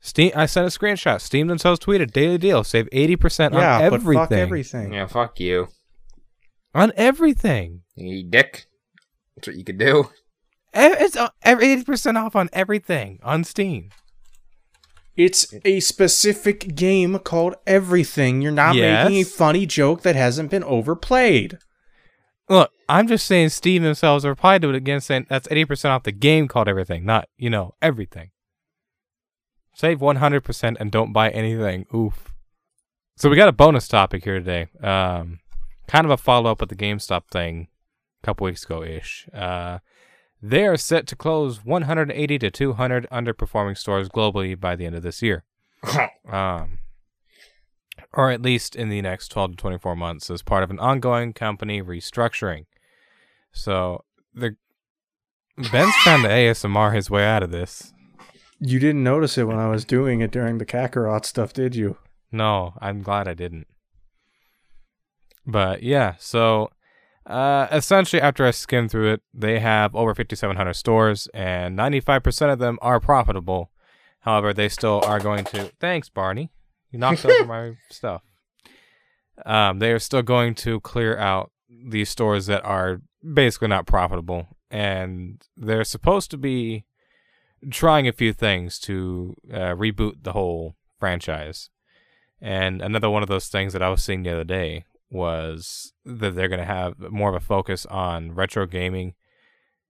[0.00, 0.32] Steam.
[0.34, 1.20] I sent a screenshot.
[1.20, 4.22] Steam themselves tweeted daily deal save 80% Yeah, on but everything.
[4.24, 4.92] fuck everything.
[4.92, 5.68] yeah fuck you
[6.74, 7.82] On everything.
[7.94, 8.66] you eat dick
[9.36, 10.08] that's what you could do
[10.74, 13.90] E- It's uh, 80% off on everything on Steam.
[15.14, 18.40] It's a specific game called Everything.
[18.40, 18.74] You're not
[19.04, 21.58] making a funny joke that hasn't been overplayed.
[22.48, 26.12] Look, I'm just saying Steam themselves replied to it again saying that's 80% off the
[26.12, 28.30] game called everything, not, you know, everything.
[29.74, 31.86] Save 100% and don't buy anything.
[31.94, 32.32] Oof.
[33.16, 34.68] So we got a bonus topic here today.
[34.82, 35.40] Um,
[35.86, 37.71] kind of a follow up with the GameStop thing a
[38.22, 39.28] couple weeks ago ish.
[39.32, 39.78] Uh,
[40.42, 45.02] they are set to close 180 to 200 underperforming stores globally by the end of
[45.02, 45.44] this year.
[46.30, 46.78] um,
[48.12, 51.32] or at least in the next 12 to 24 months as part of an ongoing
[51.32, 52.66] company restructuring.
[53.52, 54.04] So
[54.34, 54.56] the
[55.56, 57.92] Ben's trying to ASMR his way out of this.
[58.58, 61.98] You didn't notice it when I was doing it during the Kakarot stuff, did you?
[62.30, 63.66] No, I'm glad I didn't.
[65.46, 66.70] But yeah, so
[67.26, 72.58] uh, essentially, after I skimmed through it, they have over 5,700 stores, and 95% of
[72.58, 73.70] them are profitable.
[74.20, 75.72] However, they still are going to.
[75.80, 76.50] Thanks, Barney.
[76.90, 78.22] You knocked over my stuff.
[79.44, 83.00] Um, they are still going to clear out these stores that are
[83.32, 86.84] basically not profitable, and they're supposed to be
[87.70, 91.70] trying a few things to uh, reboot the whole franchise.
[92.40, 96.34] And another one of those things that I was seeing the other day was that
[96.34, 99.14] they're going to have more of a focus on retro gaming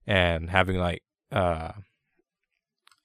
[0.06, 1.72] and having like uh,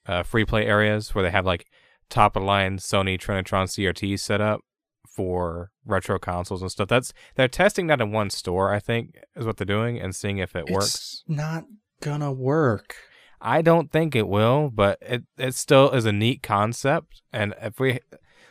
[0.08, 1.68] uh, free play areas where they have like
[2.10, 4.62] top of the line Sony Trinitron CRT set up
[5.08, 6.88] for retro consoles and stuff.
[6.88, 10.40] That's they're testing that in one store, I think, is what they're doing and seeing
[10.40, 11.24] if it works.
[11.28, 11.66] Not
[12.02, 12.96] gonna work.
[13.40, 17.22] I don't think it will, but it it still is a neat concept.
[17.32, 18.00] And if we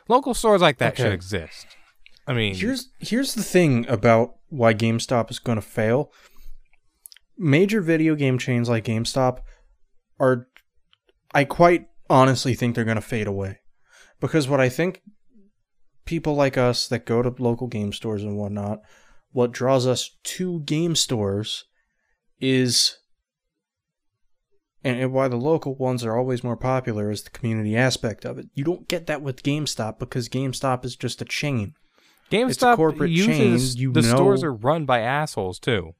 [0.09, 1.67] local stores like that should exist.
[2.27, 6.13] I mean, Here's here's the thing about why GameStop is going to fail.
[7.39, 9.41] Major video game chains like GameStop
[10.19, 10.49] are
[11.33, 13.61] I quite honestly think they're going to fade away.
[14.21, 15.03] Because what I think
[16.05, 18.81] people like us that go to local game stores and whatnot,
[19.33, 21.65] what draws us to game stores
[22.41, 22.99] is
[24.83, 28.47] and why the local ones are always more popular is the community aspect of it.
[28.55, 31.75] You don't get that with GameStop because GameStop is just a chain.
[32.31, 35.93] GameStop corporate uses chain, you the stores are run by assholes too.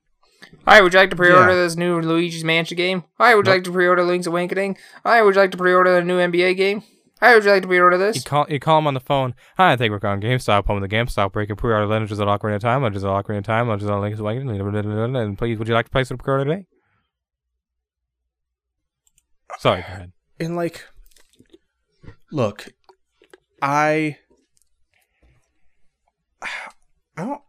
[0.67, 1.63] Hi, would you like to pre-order Yeah.
[1.63, 3.05] this new Luigi's Mansion game?
[3.19, 4.77] Hi, would you like to pre-order Link's Awakening?
[5.05, 6.83] Hi, would you like to pre-order the new NBA game?
[7.21, 8.23] Hi, would you like to pre-order You this?
[8.25, 9.35] call you call them on the phone.
[9.57, 12.13] Hi, I think we're calling GameStop, home of the GameStop, where you can pre-order Legends
[12.19, 14.61] of Ocarina of Time, Legends of Ocarina of Time, Legends of Link's Awakening,
[15.17, 16.67] and please, would you like to place a pre-order today?
[19.59, 20.13] Sorry, go ahead.
[20.39, 20.85] and like
[22.31, 22.67] look
[23.63, 24.19] i
[27.17, 27.41] i don't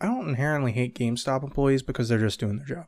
[0.00, 2.86] i don't inherently hate gamestop employees because they're just doing their job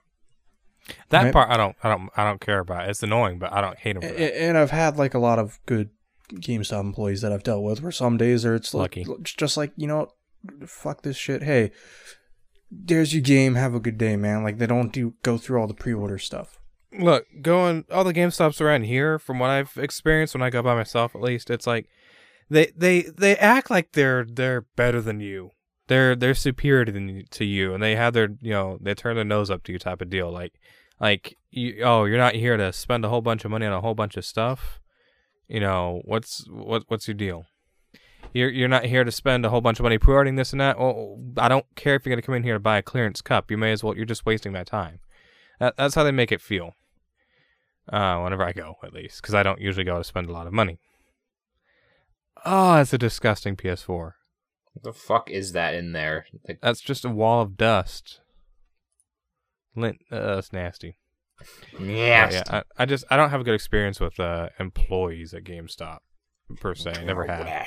[1.11, 1.33] That Right.
[1.33, 2.89] part I don't I don't I don't care about.
[2.89, 4.43] It's annoying, but I don't hate them for A- that.
[4.43, 5.91] and i've had like a lot of good
[6.35, 9.23] gamestop employees that i've dealt with where some days are it's like Lucky.
[9.23, 10.09] just like you know
[10.67, 11.71] fuck this shit hey
[12.71, 15.67] there's your game have a good day man like they don't do go through all
[15.67, 16.59] the pre-order stuff
[16.99, 20.75] Look, going all the GameStops around here, from what I've experienced when I go by
[20.75, 21.89] myself, at least, it's like
[22.51, 25.53] they they they act like they're they're better than you.
[25.93, 29.27] They're they're superior you- to you, and they have their you know they turn their
[29.27, 30.31] nose up to you type of deal.
[30.31, 30.55] Like
[30.99, 33.83] like you, oh you're not here to spend a whole bunch of money on a
[33.83, 34.81] whole bunch of stuff.
[35.49, 37.45] You know what's what what's your deal?
[38.33, 40.79] You're you're not here to spend a whole bunch of money pre-ordering this and that.
[40.79, 43.51] Well, I don't care if you're gonna come in here to buy a clearance cup.
[43.51, 43.95] You may as well.
[43.95, 45.01] You're just wasting my time.
[45.61, 46.73] That, that's how they make it feel.
[47.93, 50.47] Uh, whenever I go, at least, because I don't usually go to spend a lot
[50.47, 50.79] of money.
[52.47, 54.13] Oh, it's a disgusting PS4.
[54.73, 56.27] What the fuck is that in there?
[56.47, 58.21] Like, That's just a wall of dust.
[59.77, 59.99] Lint.
[60.11, 60.97] Uh, that's nasty.
[61.73, 62.33] But yes.
[62.35, 65.99] yeah, I, I just I don't have a good experience with uh, employees at GameStop
[66.61, 66.95] per se.
[66.99, 67.67] I never have.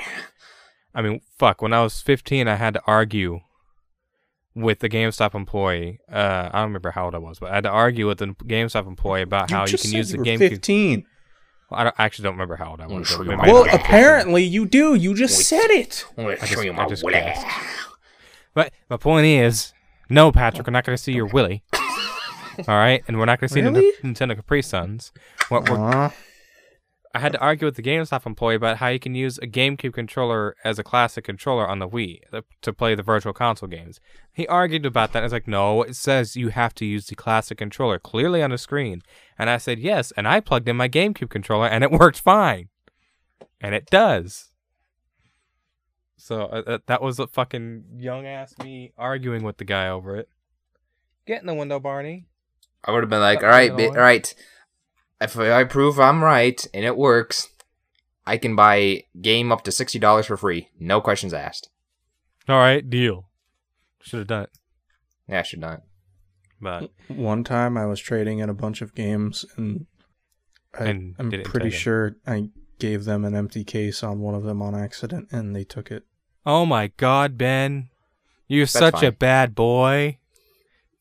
[0.94, 1.62] I mean, fuck.
[1.62, 3.42] When I was 15, I had to argue
[4.54, 6.00] with the GameStop employee.
[6.10, 8.28] Uh, I don't remember how old I was, but I had to argue with the
[8.28, 10.40] GameStop employee about how you, can said use the you were game.
[10.40, 11.06] 15
[11.72, 13.08] I, don't, I actually don't remember how old I was.
[13.08, 13.86] sure you it might might well have been 15.
[13.96, 17.46] apparently you do you just said it I just- I just guessed.
[18.54, 19.74] But my point is,
[20.10, 21.64] no, Patrick, we're not going to see your Willy.
[21.74, 21.84] All
[22.68, 23.92] right, and we're not going to see the Really?
[24.02, 25.12] Nintendo Capri Suns.
[25.50, 26.14] What we're Aw.
[27.16, 29.94] I had to argue with the GameStop employee about how you can use a GameCube
[29.94, 32.20] controller as a classic controller on the Wii
[32.62, 34.02] to play the Virtual Console games.
[34.34, 35.20] He argued about that.
[35.20, 38.50] I was like, no, it says you have to use the classic controller clearly on
[38.50, 39.02] the screen.
[39.40, 40.12] And I said, yes.
[40.18, 42.68] And I plugged in my GameCube controller and it worked fine.
[43.62, 44.52] And it does.
[46.18, 50.18] So uh, uh, that was a fucking young ass me arguing with the guy over
[50.18, 50.28] it.
[51.26, 52.26] Get in the window, Barney.
[52.84, 54.36] I would have been like, all right, bi- all right.
[55.26, 57.50] If I prove I'm right and it works,
[58.26, 61.70] I can buy game up to sixty dollars for free, no questions asked.
[62.48, 63.26] All right, deal.
[64.02, 64.50] Should have done it.
[65.28, 65.82] Yeah, I should not.
[66.62, 69.88] But One time I was trading in a bunch of games and,
[70.74, 72.50] I, And I'm pretty sure I
[72.80, 76.04] gave them an empty case on one of them on accident and they took it.
[76.46, 77.90] Oh my god, Ben.
[78.48, 80.20] You're That's such a bad boy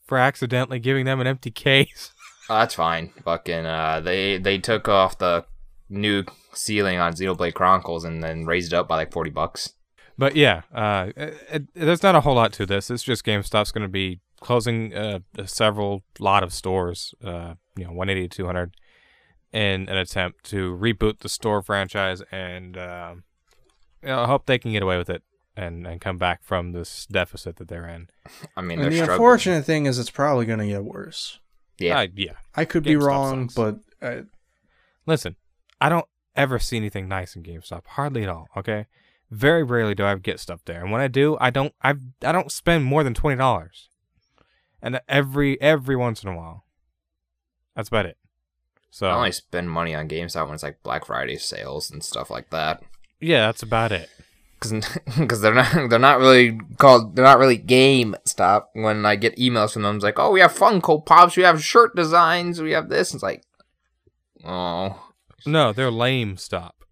[0.07, 2.13] for accidentally giving them an empty case.
[2.51, 3.11] Oh, that's fine.
[3.25, 5.45] Fucking uh, they they took off the
[5.89, 9.73] new ceiling on Xenoblade Chronicles and then raised it up by like forty bucks.
[10.19, 12.91] But yeah, uh, it, it- there's not a whole lot to this.
[12.91, 17.91] It's just GameStop's going to be closing uh, several lot of stores, uh, you know,
[17.93, 18.75] 180 to 200,
[19.53, 23.25] in an attempt to reboot the store franchise, and um
[24.03, 25.23] you know, I hope they can get away with it
[25.57, 28.09] and and come back from this deficit that they're in.
[28.57, 29.15] I mean, And the struggling.
[29.15, 31.41] unfortunate thing is, it's probably going to get worse.
[31.79, 32.01] Yeah.
[32.01, 32.33] Uh, yeah.
[32.55, 33.55] I could be wrong, sucks.
[34.01, 34.23] but uh,
[35.07, 35.37] Listen,
[35.81, 36.07] I don't
[36.37, 38.49] ever see anything nice in GameStop, hardly at all.
[38.57, 38.87] Okay,
[39.31, 41.75] very rarely do I get stuff there, and when I do, I don't.
[41.83, 43.89] I I don't spend more than twenty dollars,
[44.81, 46.65] and every every once in a while,
[47.77, 48.17] that's about it.
[48.91, 52.31] So I only spend money on GameStop when it's like Black Friday sales and stuff
[52.31, 52.83] like that.
[53.21, 54.09] yeah, that's about it.
[55.19, 58.67] Because they're not they're not really called they're not really GameStop.
[58.73, 61.63] When I get emails from them, it's like, oh, we have Funko Pops, we have
[61.63, 63.15] shirt designs, we have this.
[63.15, 63.45] It's like,
[64.45, 65.11] oh,
[65.47, 66.37] No, they're lame.
[66.37, 66.85] Stop.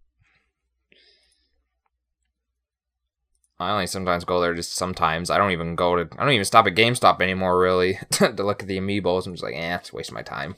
[3.62, 5.30] I only sometimes go there just sometimes.
[5.30, 8.62] I don't even go to I don't even stop at GameStop anymore really to look
[8.62, 9.26] at the amiibos.
[9.26, 10.56] I'm just like, eh, it's wasting my time.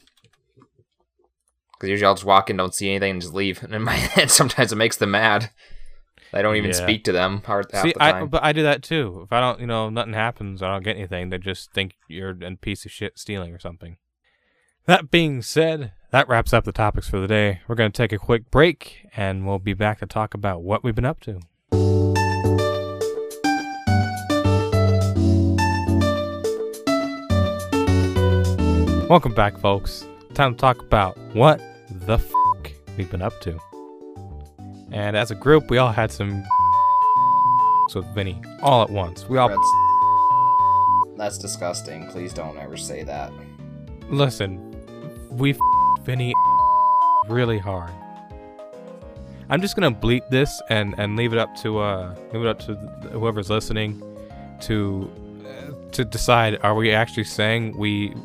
[1.73, 3.63] Because usually I'll just walk in, don't see anything, and just leave.
[3.63, 5.51] And in my head, sometimes it makes them mad.
[6.35, 6.77] I don't even Yeah.
[6.77, 9.21] speak to them half half See, the I but I do that too.
[9.25, 11.31] If I don't, you know, nothing happens, I don't get anything.
[11.31, 13.99] They just think you're a piece of shit stealing or something.
[14.87, 17.61] That being said, that wraps up the topics for the day.
[17.69, 20.83] We're going to take a quick break, and we'll be back to talk about what
[20.83, 21.41] we've been up to.
[29.09, 30.05] Welcome back, folks.
[30.35, 31.61] Time to talk about what
[31.91, 32.33] the f
[32.97, 33.61] we've been up to.
[34.95, 36.43] And as a group, we all had some
[37.95, 39.29] with Vinny all at once.
[39.29, 39.73] We all That's,
[41.19, 42.07] that's disgusting.
[42.09, 43.33] Please don't ever say that.
[44.09, 44.71] listen.
[45.31, 45.59] We f-
[46.03, 46.33] Vinny
[47.29, 47.91] really hard.
[49.51, 52.59] I'm just gonna bleep this and and leave it up to uh leave it up
[52.61, 52.75] to
[53.13, 54.01] whoever's listening
[54.63, 55.11] to
[55.47, 56.59] uh, to decide.
[56.63, 58.17] Are we actually saying we f-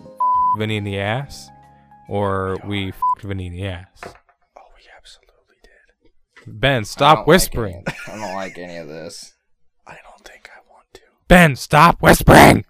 [0.57, 1.49] Vinny in the ass,
[2.07, 3.87] or we f- Vinny in the ass?
[4.03, 6.38] oh, we absolutely did.
[6.53, 7.83] Ben, stop don't whispering.
[7.85, 9.33] Like any, I don't like any of this.
[9.87, 11.01] I don't think I want to.
[11.27, 12.65] ben, stop whispering.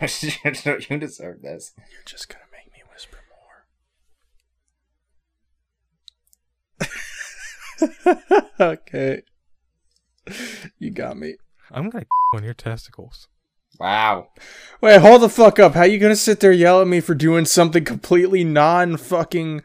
[0.00, 1.72] you deserve this.
[1.76, 3.18] You're just gonna make me whisper
[8.58, 8.60] more.
[8.72, 9.22] okay.
[10.78, 11.36] You got me.
[11.70, 13.28] I'm gonna on your testicles.
[13.78, 14.28] Wow.
[14.80, 15.74] Wait, hold the fuck up.
[15.74, 19.62] How you gonna sit there yell at me for doing something completely non fucking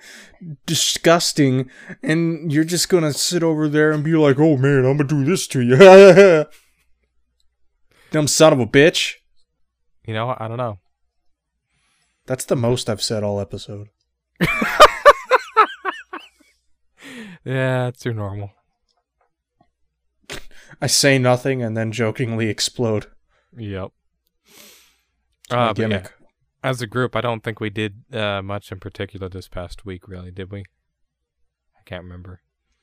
[0.65, 1.69] disgusting
[2.01, 5.25] and you're just gonna sit over there and be like, oh man, I'm gonna do
[5.25, 5.77] this to you.
[8.11, 9.15] Dumb son of a bitch.
[10.05, 10.79] You know, I don't know.
[12.25, 13.89] That's the most I've said all episode.
[17.43, 18.51] Yeah, it's your normal.
[20.81, 23.07] I say nothing and then jokingly explode.
[23.57, 23.91] Yep.
[25.49, 26.07] It's my Uh, yeah,
[26.63, 30.07] as a group, I don't think we did uh, much in particular this past week,
[30.07, 30.59] really, did we?
[30.59, 32.41] I can't remember.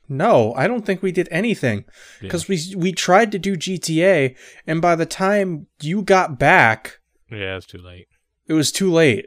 [0.09, 2.23] No, I don't think we did anything Yeah.
[2.23, 4.37] because we we tried to do GTA,
[4.67, 7.01] and by the time you got back,
[7.31, 8.07] Yeah, it's too late.
[8.47, 9.27] it was too late.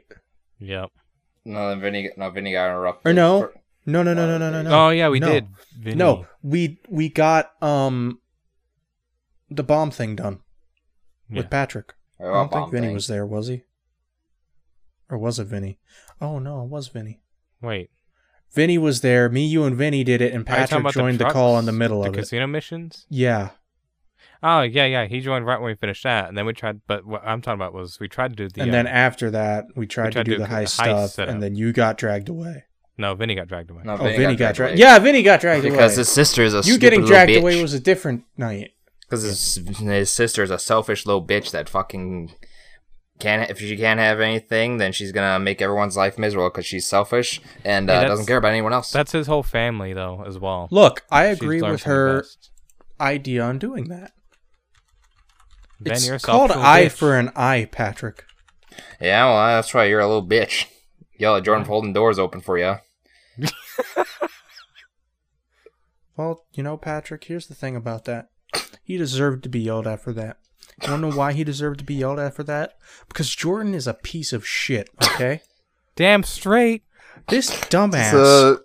[0.58, 0.90] Yep.
[1.44, 3.10] No, Vinny, no, Vinny got interrupted.
[3.10, 3.54] Or no, For-
[3.86, 4.70] no, no, no, no, no, no, no.
[4.86, 5.28] oh yeah, we no.
[5.28, 5.48] did.
[5.78, 5.96] Vinny.
[5.96, 8.18] No, we we got um
[9.50, 10.40] the bomb thing done
[11.28, 11.38] Yeah.
[11.38, 11.92] with Patrick.
[12.20, 12.94] I Oh, don't think bomb Vinny thing.
[12.94, 13.62] was there, was he?
[15.08, 15.78] Or was it Vinny?
[16.20, 17.20] Oh no, it was Vinny.
[17.60, 17.90] Wait.
[18.52, 19.28] Vinny was there.
[19.28, 22.02] Me, you, and Vinny did it, and Are Patrick joined the, call in the middle
[22.02, 22.18] the of it.
[22.18, 23.06] casino missions.
[23.08, 23.50] Yeah,
[24.42, 25.04] Oh yeah, yeah.
[25.06, 26.80] He joined right when we finished that, and then we tried.
[26.86, 28.62] But what I'm talking about was we tried to do the.
[28.62, 30.82] and uh, then after that, we tried, tried to do to the do heist the
[30.82, 31.34] heist stuff, setup.
[31.34, 32.64] and then you got dragged away.
[32.98, 33.82] no, Vinny got dragged away.
[33.84, 34.72] No, Oh, Vinny, got dragged.
[34.74, 34.80] away.
[34.80, 35.84] Yeah, Vinny got dragged because away.
[35.84, 37.40] Because his sister is a you stupid getting dragged bitch.
[37.40, 38.70] away was a different night.
[39.10, 42.32] Because his, his sister is a selfish little bitch that fucking
[43.18, 43.50] can't.
[43.50, 47.40] If she can't have anything, then she's gonna make everyone's life miserable because she's selfish
[47.64, 48.92] and Hey, uh, that's- doesn't care about anyone else.
[48.92, 50.68] That's his whole family, though, as well.
[50.70, 52.50] Look, I She's agree learned with from the her best.
[53.00, 54.12] idea on doing that.
[55.80, 56.92] Ben, it's you're a called selfish eye bitch.
[56.92, 58.24] for an eye, Patrick.
[59.00, 59.90] yeah, well, that's right.
[59.90, 60.66] You're a little bitch.
[61.18, 62.76] Yell at Jordan for holding doors open for you.
[66.16, 68.29] Well, you know, Patrick, here's the thing about that.
[68.82, 70.38] He deserved to be yelled at for that.
[70.82, 72.74] You wanna know why he deserved to be yelled at for that?
[73.08, 75.42] Because Jordan is a piece of shit, okay?
[75.96, 76.82] Damn straight.
[77.28, 78.10] This dumbass.
[78.12, 78.60] So,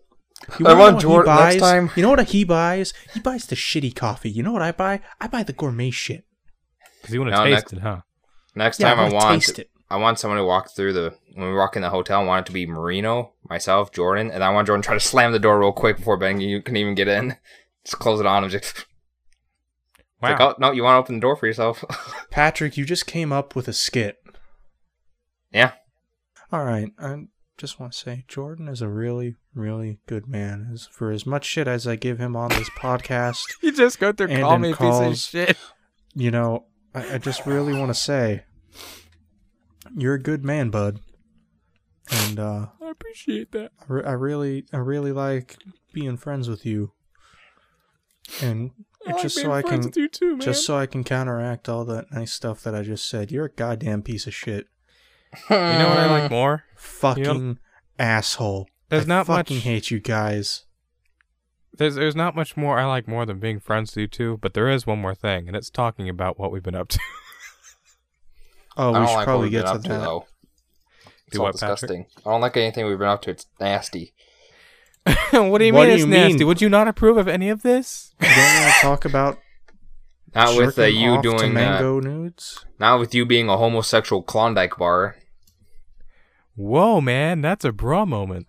[0.60, 1.92] you I wanna want what he Jordan next time.
[1.96, 2.94] You know what he buys?
[3.14, 4.30] He buys the shitty coffee.
[4.30, 5.02] You know what I buy?
[5.20, 6.26] I buy the gourmet shit.
[7.02, 8.02] Because you want to No, taste next- it, huh?
[8.56, 9.70] next Yeah, time I, wanna want, taste it.
[9.90, 12.22] I want someone to walk through the when we walk in the hotel.
[12.22, 15.00] I want it to be Marino, myself, Jordan, and I want Jordan to try to
[15.00, 17.36] slam the door real quick before Ben you can even get in.
[17.84, 18.50] Just close it on him.
[18.50, 18.86] Just
[20.22, 20.30] Wow.
[20.32, 21.84] like, oh no, you want to open the door for yourself?
[22.32, 24.18] Patrick, you just came up with a skit.
[25.52, 25.74] yeah,
[26.52, 27.26] All right, I
[27.58, 30.70] just want to say Jordan is a really, really good man.
[30.74, 34.12] As for as much shit as I give him on this podcast, You just go
[34.12, 35.58] through And call me a piece of shit.
[36.14, 38.44] you know, I, I just really want to say
[39.96, 41.00] you're a good man, bud.
[42.12, 43.72] And uh, I appreciate that.
[43.82, 45.58] I, re- I really, I really like
[45.94, 46.92] being friends with you.
[48.42, 48.72] And
[49.06, 52.62] it's just so I can, too, just so I can counteract all that nice stuff
[52.64, 53.32] that I just said.
[53.32, 54.68] You're a goddamn piece of shit,
[55.50, 56.64] you know what I like more?
[56.76, 57.60] fucking
[58.00, 58.68] asshole.
[58.90, 60.64] There's I not fucking much- hate you guys.
[61.78, 64.54] There's there's not much more I like more than being friends with you two, but
[64.54, 67.00] there is one more thing, and it's talking about what we've been up to.
[68.78, 70.02] Oh, we should like probably get been to up to that.
[70.02, 70.26] though.
[71.28, 71.80] It's Do all what, Patrick?
[71.80, 72.06] disgusting.
[72.26, 73.30] I don't like anything we've been up to.
[73.32, 74.14] It's nasty.
[75.32, 76.38] what do you What mean do it's you nasty?
[76.40, 76.48] mean?
[76.48, 78.14] Would you not approve of any of this?
[78.22, 79.40] You don't want to talk about
[80.36, 82.66] Not with uh, you off to doing uh, mango nudes.
[82.80, 85.16] not with you being a homosexual Klondike bar.
[86.56, 88.48] Whoa, man, that's a bra moment.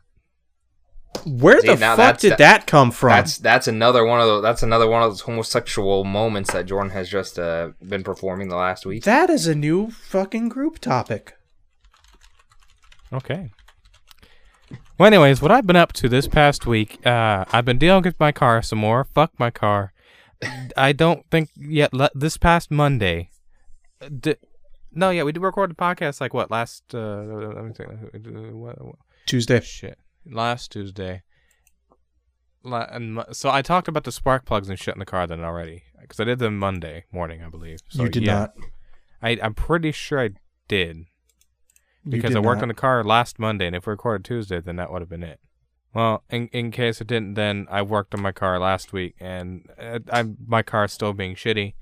[1.24, 3.10] Where See, the fuck that's- did that- that come from?
[3.10, 4.42] That's that's another one of those.
[4.42, 8.56] That's another one of those homosexual moments that Jordan has just uh, been performing the
[8.56, 9.04] last week.
[9.04, 11.34] that is a new fucking group topic.
[13.12, 13.50] Okay.
[14.98, 18.18] Well, anyways, what I've been up to this past week, uh, I've been dealing with
[18.18, 19.04] my car some more.
[19.04, 19.92] Fuck my car.
[20.76, 21.92] I don't think yet.
[21.92, 23.30] Le- this past Monday,
[24.20, 24.36] di-
[24.92, 26.94] no, yeah, we did record the podcast like what last?
[26.94, 27.90] Uh, let me think.
[27.90, 29.60] uh, What, what, Tuesday.
[29.60, 31.22] shit, last Tuesday.
[32.62, 35.40] La- and so I talked about the spark plugs and shit in the car then
[35.40, 37.80] already because I did them Monday morning, I believe.
[37.90, 38.54] So, you did yeah, not.
[39.22, 40.30] I I'm pretty sure I
[40.68, 41.04] did
[42.08, 42.64] because I worked not.
[42.64, 45.22] on the car last Monday, and if we recorded Tuesday, then that would have been
[45.22, 45.40] it.
[45.94, 49.68] Well, in in case it didn't, then I worked on my car last week, and
[49.80, 51.74] uh, I my car is still being shitty,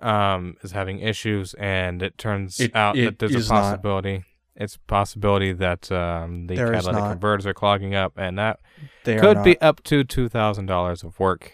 [0.00, 3.60] um, is having issues, and it turns It- out it that there's a not.
[3.62, 4.24] possibility.
[4.60, 8.58] It's a possibility that um, the There catalytic converters are clogging up, and that
[9.04, 11.52] They could be up to two thousand dollars of work.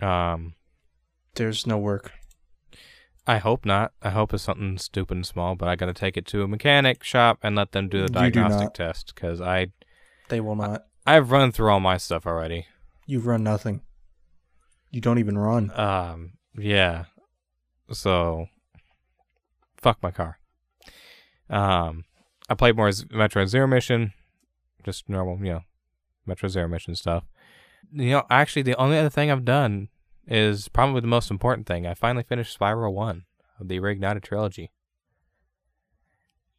[0.00, 0.54] Um,
[1.34, 2.12] There's no work.
[3.30, 3.92] I hope not.
[4.02, 6.48] I hope it's something stupid and small, but I got to take it to a
[6.48, 9.68] mechanic shop and let them do the You do diagnostic test because I
[10.28, 10.86] They will not.
[11.06, 12.66] I've run through all my stuff already.
[13.06, 13.82] You've run nothing.
[14.90, 15.70] You don't even run.
[15.78, 17.04] Um, yeah.
[17.92, 18.46] So,
[19.76, 20.40] fuck my car.
[21.48, 22.06] Um,
[22.48, 24.12] I played more Z- Metroid Zero Mission,
[24.82, 25.60] just normal, you know,
[26.26, 27.22] Metroid Zero Mission stuff.
[27.92, 29.88] You know, actually, the only other thing I've done
[30.30, 31.86] is probably the most important thing.
[31.86, 33.24] I finally finished Spyro One
[33.58, 34.70] of the Reignited trilogy.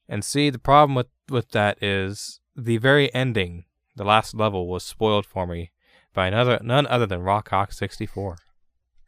[0.08, 3.64] And see, the problem with with that is the very ending,
[3.96, 5.72] the last level, was spoiled for me
[6.14, 8.38] by another none other than Rawcock sixty four.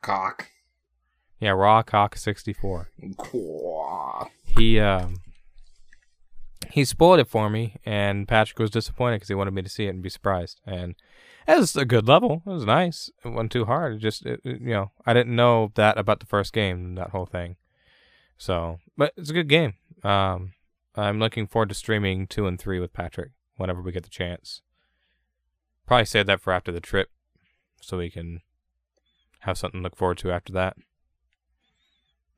[0.01, 0.47] Cock.
[1.39, 2.89] Yeah, Rawcock sixty four.
[3.18, 4.32] Quack.
[4.45, 5.18] He um
[6.72, 9.88] he spoiled it for me, and Patrick was disappointed because he wanted me to see
[9.88, 10.61] it and be surprised.
[10.66, 10.95] And
[11.48, 12.41] it was a good level.
[12.46, 13.10] It was nice.
[13.24, 13.96] It wasn't too hard.
[13.96, 17.10] It just it, it- you know I didn't know that about the first game, that
[17.12, 17.56] whole thing.
[18.38, 19.76] So, but it's a good game.
[20.04, 20.54] Um,
[20.96, 24.62] I'm looking forward to streaming two and three with Patrick whenever we get the chance.
[25.86, 27.10] Probably save that for after the trip,
[27.82, 28.41] so we can
[29.41, 30.78] have something to look forward to after that.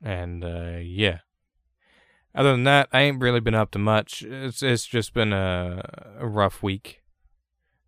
[0.02, 1.18] And uh, yeah.
[2.34, 4.22] Other than that, I ain't really been up to much.
[4.22, 7.00] It's it's just been a, a rough week.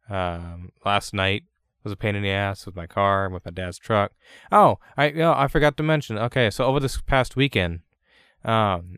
[0.08, 1.44] Um, last night
[1.84, 4.12] was a pain in the ass with my car and with my dad's truck.
[4.50, 6.18] Oh, I you know, I forgot to mention.
[6.18, 7.80] Okay, so over this past weekend,
[8.44, 8.96] um,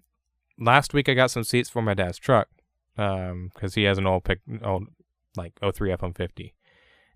[0.59, 2.49] last week I got some seats for my dad's truck,
[2.97, 4.87] um, because he has an old pick, old
[5.37, 6.55] like 03 F one fifty,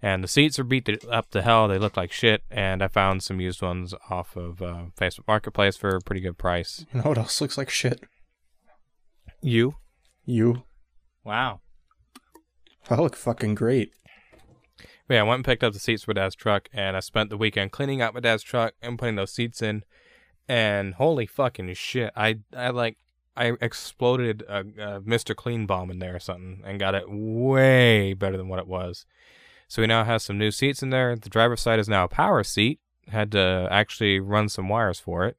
[0.03, 1.69] and the seats are beat to, up to hell.
[1.69, 5.77] They look like shit, and I found some used ones off of uh, Facebook Marketplace
[5.77, 6.85] for a pretty good price.
[6.93, 8.01] You know what else looks like shit?
[9.41, 9.77] You?
[10.25, 10.65] You.
[11.25, 11.61] Wow.
[12.91, 13.93] I look fucking great.
[15.09, 17.37] Yeah, I went and picked up the seats for Dad's truck, and I spent the
[17.37, 19.85] weekend cleaning out my dad's truck and putting those seats in.
[20.49, 22.99] And holy fucking shit, I I like
[23.37, 25.35] I exploded a, a Mr.
[25.35, 29.07] Clean bomb in there or something, and got it way better than what it was.
[29.69, 31.17] So we now have some new seats in there.
[31.17, 32.81] The driver's side is now a power seat.
[33.09, 35.37] Had to actually run some wires for it,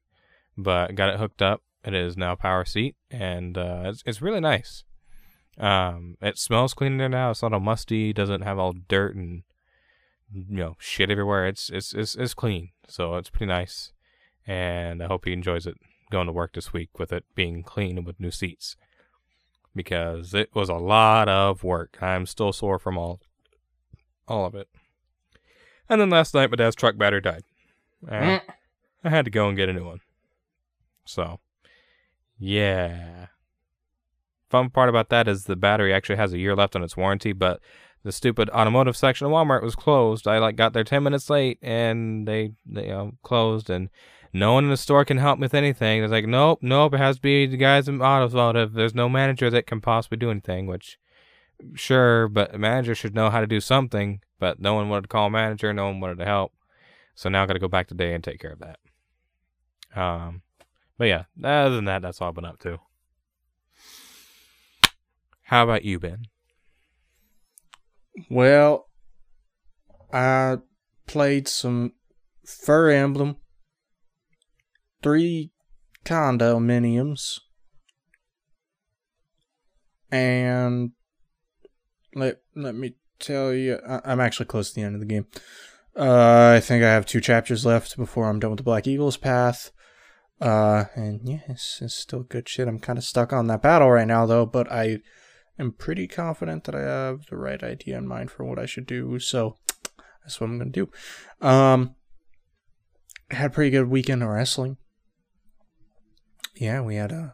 [0.57, 1.61] but got it hooked up.
[1.83, 4.83] It is now a power seat, and uh, it's it's really nice.
[5.57, 7.31] Um, it smells clean in there now.
[7.31, 8.13] It's not all musty.
[8.13, 9.43] Doesn't have all dirt and
[10.33, 11.47] you know shit everywhere.
[11.47, 13.91] It's it's it's it's clean, so it's pretty nice,
[14.45, 15.77] and I hope he enjoys it.
[16.11, 18.75] going to work this week with it being clean and with new seats
[19.75, 21.97] because it was a lot of work.
[22.01, 23.19] I'm still sore from all
[24.27, 24.67] all of it.
[25.87, 27.43] And then last night, my dad's truck battery died.
[28.07, 28.41] And
[29.03, 29.99] I had to go and get a new one.
[31.05, 31.39] So,
[32.39, 33.27] yeah.
[34.55, 37.33] Fun part about that is the battery actually has a year left on its warranty,
[37.33, 37.59] but
[38.05, 40.29] the stupid automotive section of Walmart was closed.
[40.29, 43.89] I like got there ten minutes late, and they they uh, closed, and
[44.31, 46.01] no one in the store can help me with anything.
[46.01, 48.71] It's like, nope, nope, it has to be the guys in automotive.
[48.71, 50.67] There's no manager that can possibly do anything.
[50.67, 50.97] Which,
[51.73, 54.21] sure, but a manager should know how to do something.
[54.39, 55.73] But no one wanted to call a manager.
[55.73, 56.53] No one wanted to help.
[57.13, 58.79] So now I got to go back today and take care of that.
[60.01, 60.43] Um,
[60.97, 62.79] but yeah, other than that, that's all I've been up to.
[65.45, 66.23] How about you, Ben?
[68.29, 68.87] Well,
[70.11, 70.57] I
[71.05, 71.93] played some
[72.45, 73.37] Fur Emblem,
[75.03, 75.51] three
[76.03, 77.39] condominiums,
[80.11, 80.91] and
[82.15, 85.27] let let me tell you, I, I'm actually close to the end of the game.
[85.95, 89.17] Uh, I think I have two chapters left before I'm done with the Black Eagles
[89.17, 89.71] path.
[90.41, 92.67] Uh, and yeah, it's, it's still good shit.
[92.67, 94.99] I'm kind of stuck on that battle right now, though, but I
[95.59, 98.85] am pretty confident that I have the right idea in mind for what I should
[98.85, 99.19] do.
[99.19, 99.57] So
[100.23, 101.47] that's what I'm going to do.
[101.47, 101.95] Um,
[103.31, 104.77] I had a pretty good weekend of wrestling.
[106.55, 107.29] Yeah, we had uh,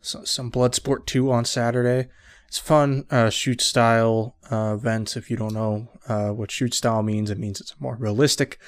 [0.00, 2.08] so, some Bloodsport 2 on Saturday.
[2.52, 5.16] It's fun uh, shoot style uh, event.
[5.16, 8.58] If you don't know uh, what shoot style means, it means it's a more realistic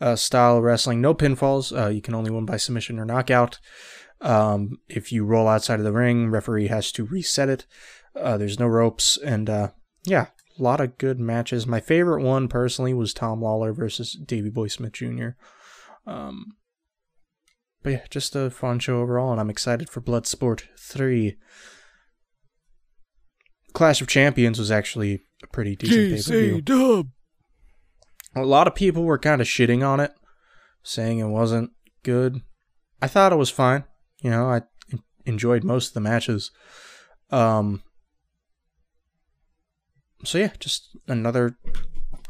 [0.00, 1.00] uh, style of wrestling.
[1.00, 1.76] No pinfalls.
[1.76, 3.58] Uh, you can only win by submission or knockout.
[4.20, 7.66] Um, if you roll outside of the ring, referee has to reset it.
[8.14, 9.68] Uh, there's no ropes, and uh,
[10.04, 10.26] yeah,
[10.58, 11.66] a lot of good matches.
[11.66, 15.30] My favorite one personally was Tom Lawlor versus Davey Boy Smith Jr.
[16.06, 16.56] Um,
[17.82, 21.36] but yeah, just a fun show overall, and I'm excited for Bloodsport 3.
[23.72, 26.60] Clash of Champions was actually a pretty decent pay per view.
[28.34, 30.12] A lot of people were kind of shitting on it,
[30.82, 31.70] saying it wasn't
[32.02, 32.42] good.
[33.00, 33.84] I thought it was fine.
[34.22, 34.62] You know, I
[35.24, 36.50] enjoyed most of the matches.
[37.30, 37.82] Um,
[40.24, 41.56] so yeah, just another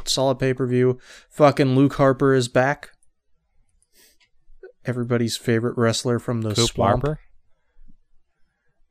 [0.05, 0.99] solid pay per view.
[1.31, 2.91] Fucking Luke Harper is back.
[4.85, 7.03] Everybody's favorite wrestler from the Coop swamp.
[7.05, 7.21] Harper?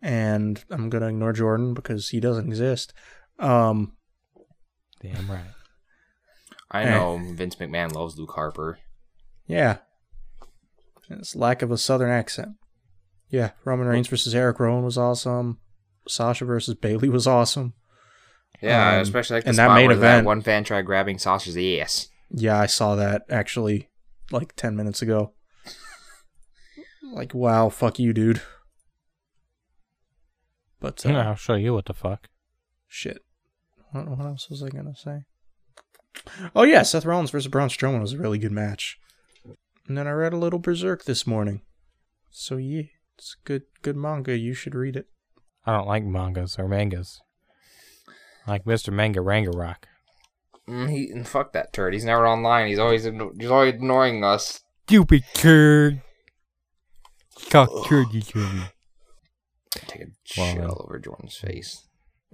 [0.02, 2.94] And I'm gonna ignore Jordan because he doesn't exist.
[3.40, 3.94] Um,
[5.02, 5.46] Damn right.
[6.72, 6.90] I Eh.
[6.90, 8.80] know Vince McMahon loves Luke Harper.
[9.48, 9.80] yeah,
[11.10, 12.56] his lack of a southern accent.
[13.30, 15.60] Yeah, Roman Reigns versus Eric Rowan was awesome.
[16.08, 17.74] Sasha versus Bayley was awesome.
[18.62, 20.84] Yeah, Um, especially like the and that spot main where event- that one fan tried
[20.86, 22.10] grabbing Sasha's ass.
[22.30, 23.90] Yeah, I saw that actually
[24.32, 25.34] like 10 minutes ago.
[27.14, 28.42] Like, wow, fuck you, dude.
[30.80, 32.28] But, uh, Yeah, I'll show you what the fuck.
[32.88, 33.20] shit.
[33.92, 35.24] What, what else was I going to say?
[36.56, 38.98] Oh, yeah, Seth Rollins versus Braun Strowman was a really good match.
[39.88, 41.62] And then I read a little Berserk this morning.
[42.30, 42.84] So, yeah,
[43.18, 44.38] it's good, good manga.
[44.38, 45.08] You should read it.
[45.66, 47.20] I don't like mangas or mangas.
[48.48, 48.92] Like Mr.
[48.92, 49.88] Manga Ranga Rock.
[50.70, 51.94] Mm, he and fuck that turd.
[51.94, 52.68] He's never online.
[52.68, 54.62] He's always he's always ignoring us.
[54.88, 56.02] Stupid turd.
[57.50, 58.72] Cock turd, you turd.
[59.88, 61.88] Take a shit all over Jordan's face.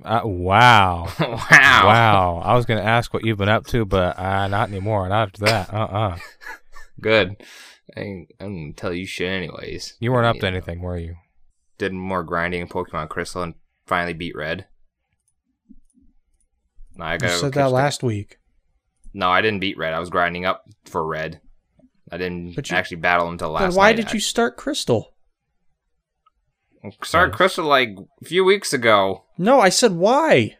[0.03, 1.07] Uh, wow.
[1.19, 1.39] wow.
[1.49, 2.41] Wow.
[2.43, 5.07] I was going to ask what you've been up to, but uh, not anymore.
[5.09, 5.73] Not after that.
[5.73, 6.17] Uh uh
[7.01, 7.35] Good.
[7.95, 9.95] I ain't, I didn't tell you shit anyways.
[9.99, 11.15] You weren't up You to know, anything, were you?
[11.77, 13.55] Did more grinding in Pokemon Crystal and
[13.85, 14.67] finally beat Red.
[16.97, 18.39] No, I gotta go said catch that the- last week.
[19.13, 19.93] No, I didn't beat Red.
[19.93, 21.39] I was grinding up for Red.
[22.11, 23.97] I didn't But you- actually battle until last Then why night.
[23.97, 25.13] did you start Crystal?
[27.03, 30.57] Started Crystal like a few weeks ago No, I said why.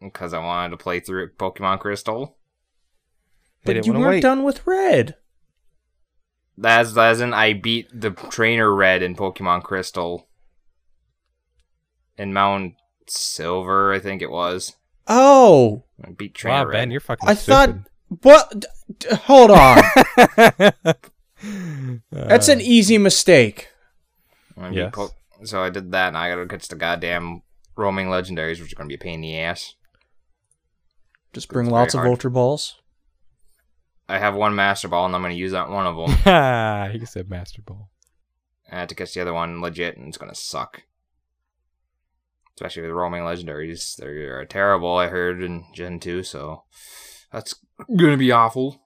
[0.00, 2.36] because I wanted to play through Pokemon Crystal.
[3.64, 4.20] But you weren't wait.
[4.20, 5.16] done with Red.
[6.62, 10.28] As as in, I beat the trainer Red in Pokemon Crystal.
[12.18, 12.74] In Mount
[13.08, 14.74] Silver, I think it was.
[15.08, 16.72] Oh, I beat trainer Wow, Red.
[16.72, 17.68] Ben, you're fucking I thought.
[17.68, 17.84] stupid.
[18.22, 18.60] What?
[18.60, 18.66] D-
[18.98, 19.82] d- hold on.
[22.12, 23.68] That's an easy mistake.
[24.56, 24.92] I Yes.
[24.94, 25.10] Po-
[25.44, 27.42] so I did that, and I gotta catch the goddamn
[27.76, 29.74] roaming legendaries, which are gonna be a pain in the ass.
[31.32, 32.08] Just bring lots of hard.
[32.10, 32.80] Ultra Balls.
[34.08, 36.92] I have one Master Ball, and I'm gonna use that one of them.
[36.98, 37.90] he said Master Ball.
[38.70, 40.82] I had to catch the other one legit, and it's gonna suck.
[42.56, 44.96] Especially with the roaming legendaries, they're terrible.
[44.96, 46.62] I heard in Gen two, so
[47.30, 47.54] that's
[47.94, 48.80] gonna be awful.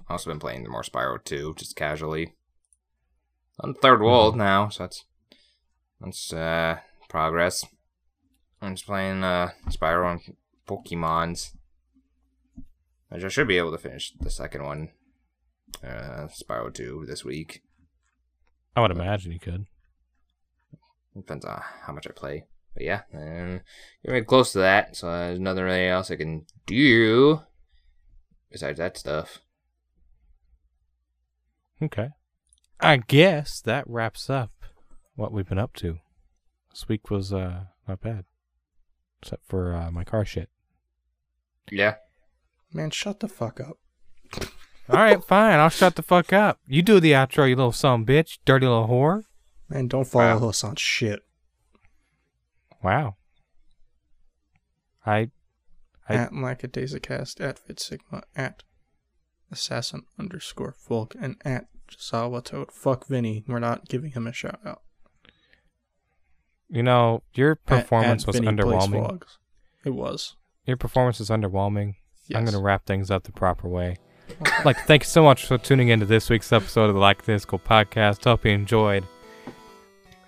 [0.00, 2.34] I've also been playing the more Spyro two, just casually.
[3.60, 5.04] on third world now, so that's
[6.00, 6.78] that's uh
[7.10, 7.66] progress.
[8.62, 11.50] I'm just playing uh Spyro and Pokemons.
[13.10, 14.90] Which I should be able to finish the second one,
[15.82, 17.60] uh, Spyro 2 this week.
[18.76, 19.66] I would imagine you could.
[21.16, 22.44] Depends on how much I play.
[22.74, 23.62] But yeah, and
[24.02, 27.40] you're close to that, so there's nothing really else I can do
[28.50, 29.40] besides that stuff.
[31.82, 32.10] Okay.
[32.80, 34.52] I guess that wraps up
[35.14, 35.98] what we've been up to.
[36.70, 38.24] This week was uh not bad.
[39.22, 40.48] Except for uh, my car shit.
[41.70, 41.96] Yeah.
[42.72, 43.76] Man, shut the fuck up.
[44.88, 45.58] All right, fine.
[45.58, 46.58] I'll shut the fuck up.
[46.66, 49.22] You do the outro, you little son bitch, dirty little whore.
[49.68, 50.48] Man, don't follow Wow.
[50.48, 51.20] us on shit.
[52.82, 53.16] Wow.
[55.06, 55.30] I
[56.08, 58.62] I- at Lackadaisicast, at VidSigma, at
[59.52, 62.70] Assassin underscore Volke, and at Jazawa Toad.
[62.72, 63.44] Fuck Vinny.
[63.46, 64.82] We're not giving him a shout out.
[66.68, 69.22] you know, your performance at was Vinny underwhelming.
[69.84, 70.36] It was.
[70.66, 71.94] Your performance is underwhelming.
[72.32, 73.96] I'm going to wrap things up the proper way.
[74.40, 77.00] I'd like to thank you so much for tuning into this week's episode of the
[77.00, 78.22] Lackadaisical podcast.
[78.24, 79.04] Hope you enjoyed.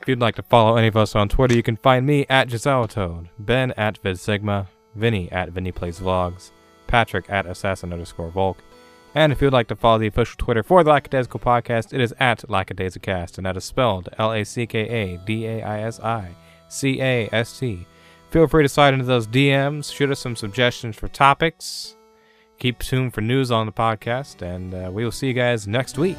[0.02, 2.50] If you'd like to follow any of us on Twitter, you can find me at
[2.50, 6.50] Giselle Toad, Ben at VidSigma, Vinny at Vinny Plays Vlogs,
[6.88, 8.58] Patrick at Assassin underscore Volke.
[9.14, 12.12] And if you'd like to follow the official Twitter for the Lackadaisical Podcast, it is
[12.18, 16.00] at Lackadaisicast, and that is spelled L A C K A D A I S
[16.00, 16.34] I
[16.66, 17.86] C A S T.
[18.30, 21.94] Feel free to slide into those DMs, shoot us some suggestions for topics.
[22.58, 25.96] Keep tuned for news on the podcast, and uh, we will see you guys next
[25.96, 26.16] week.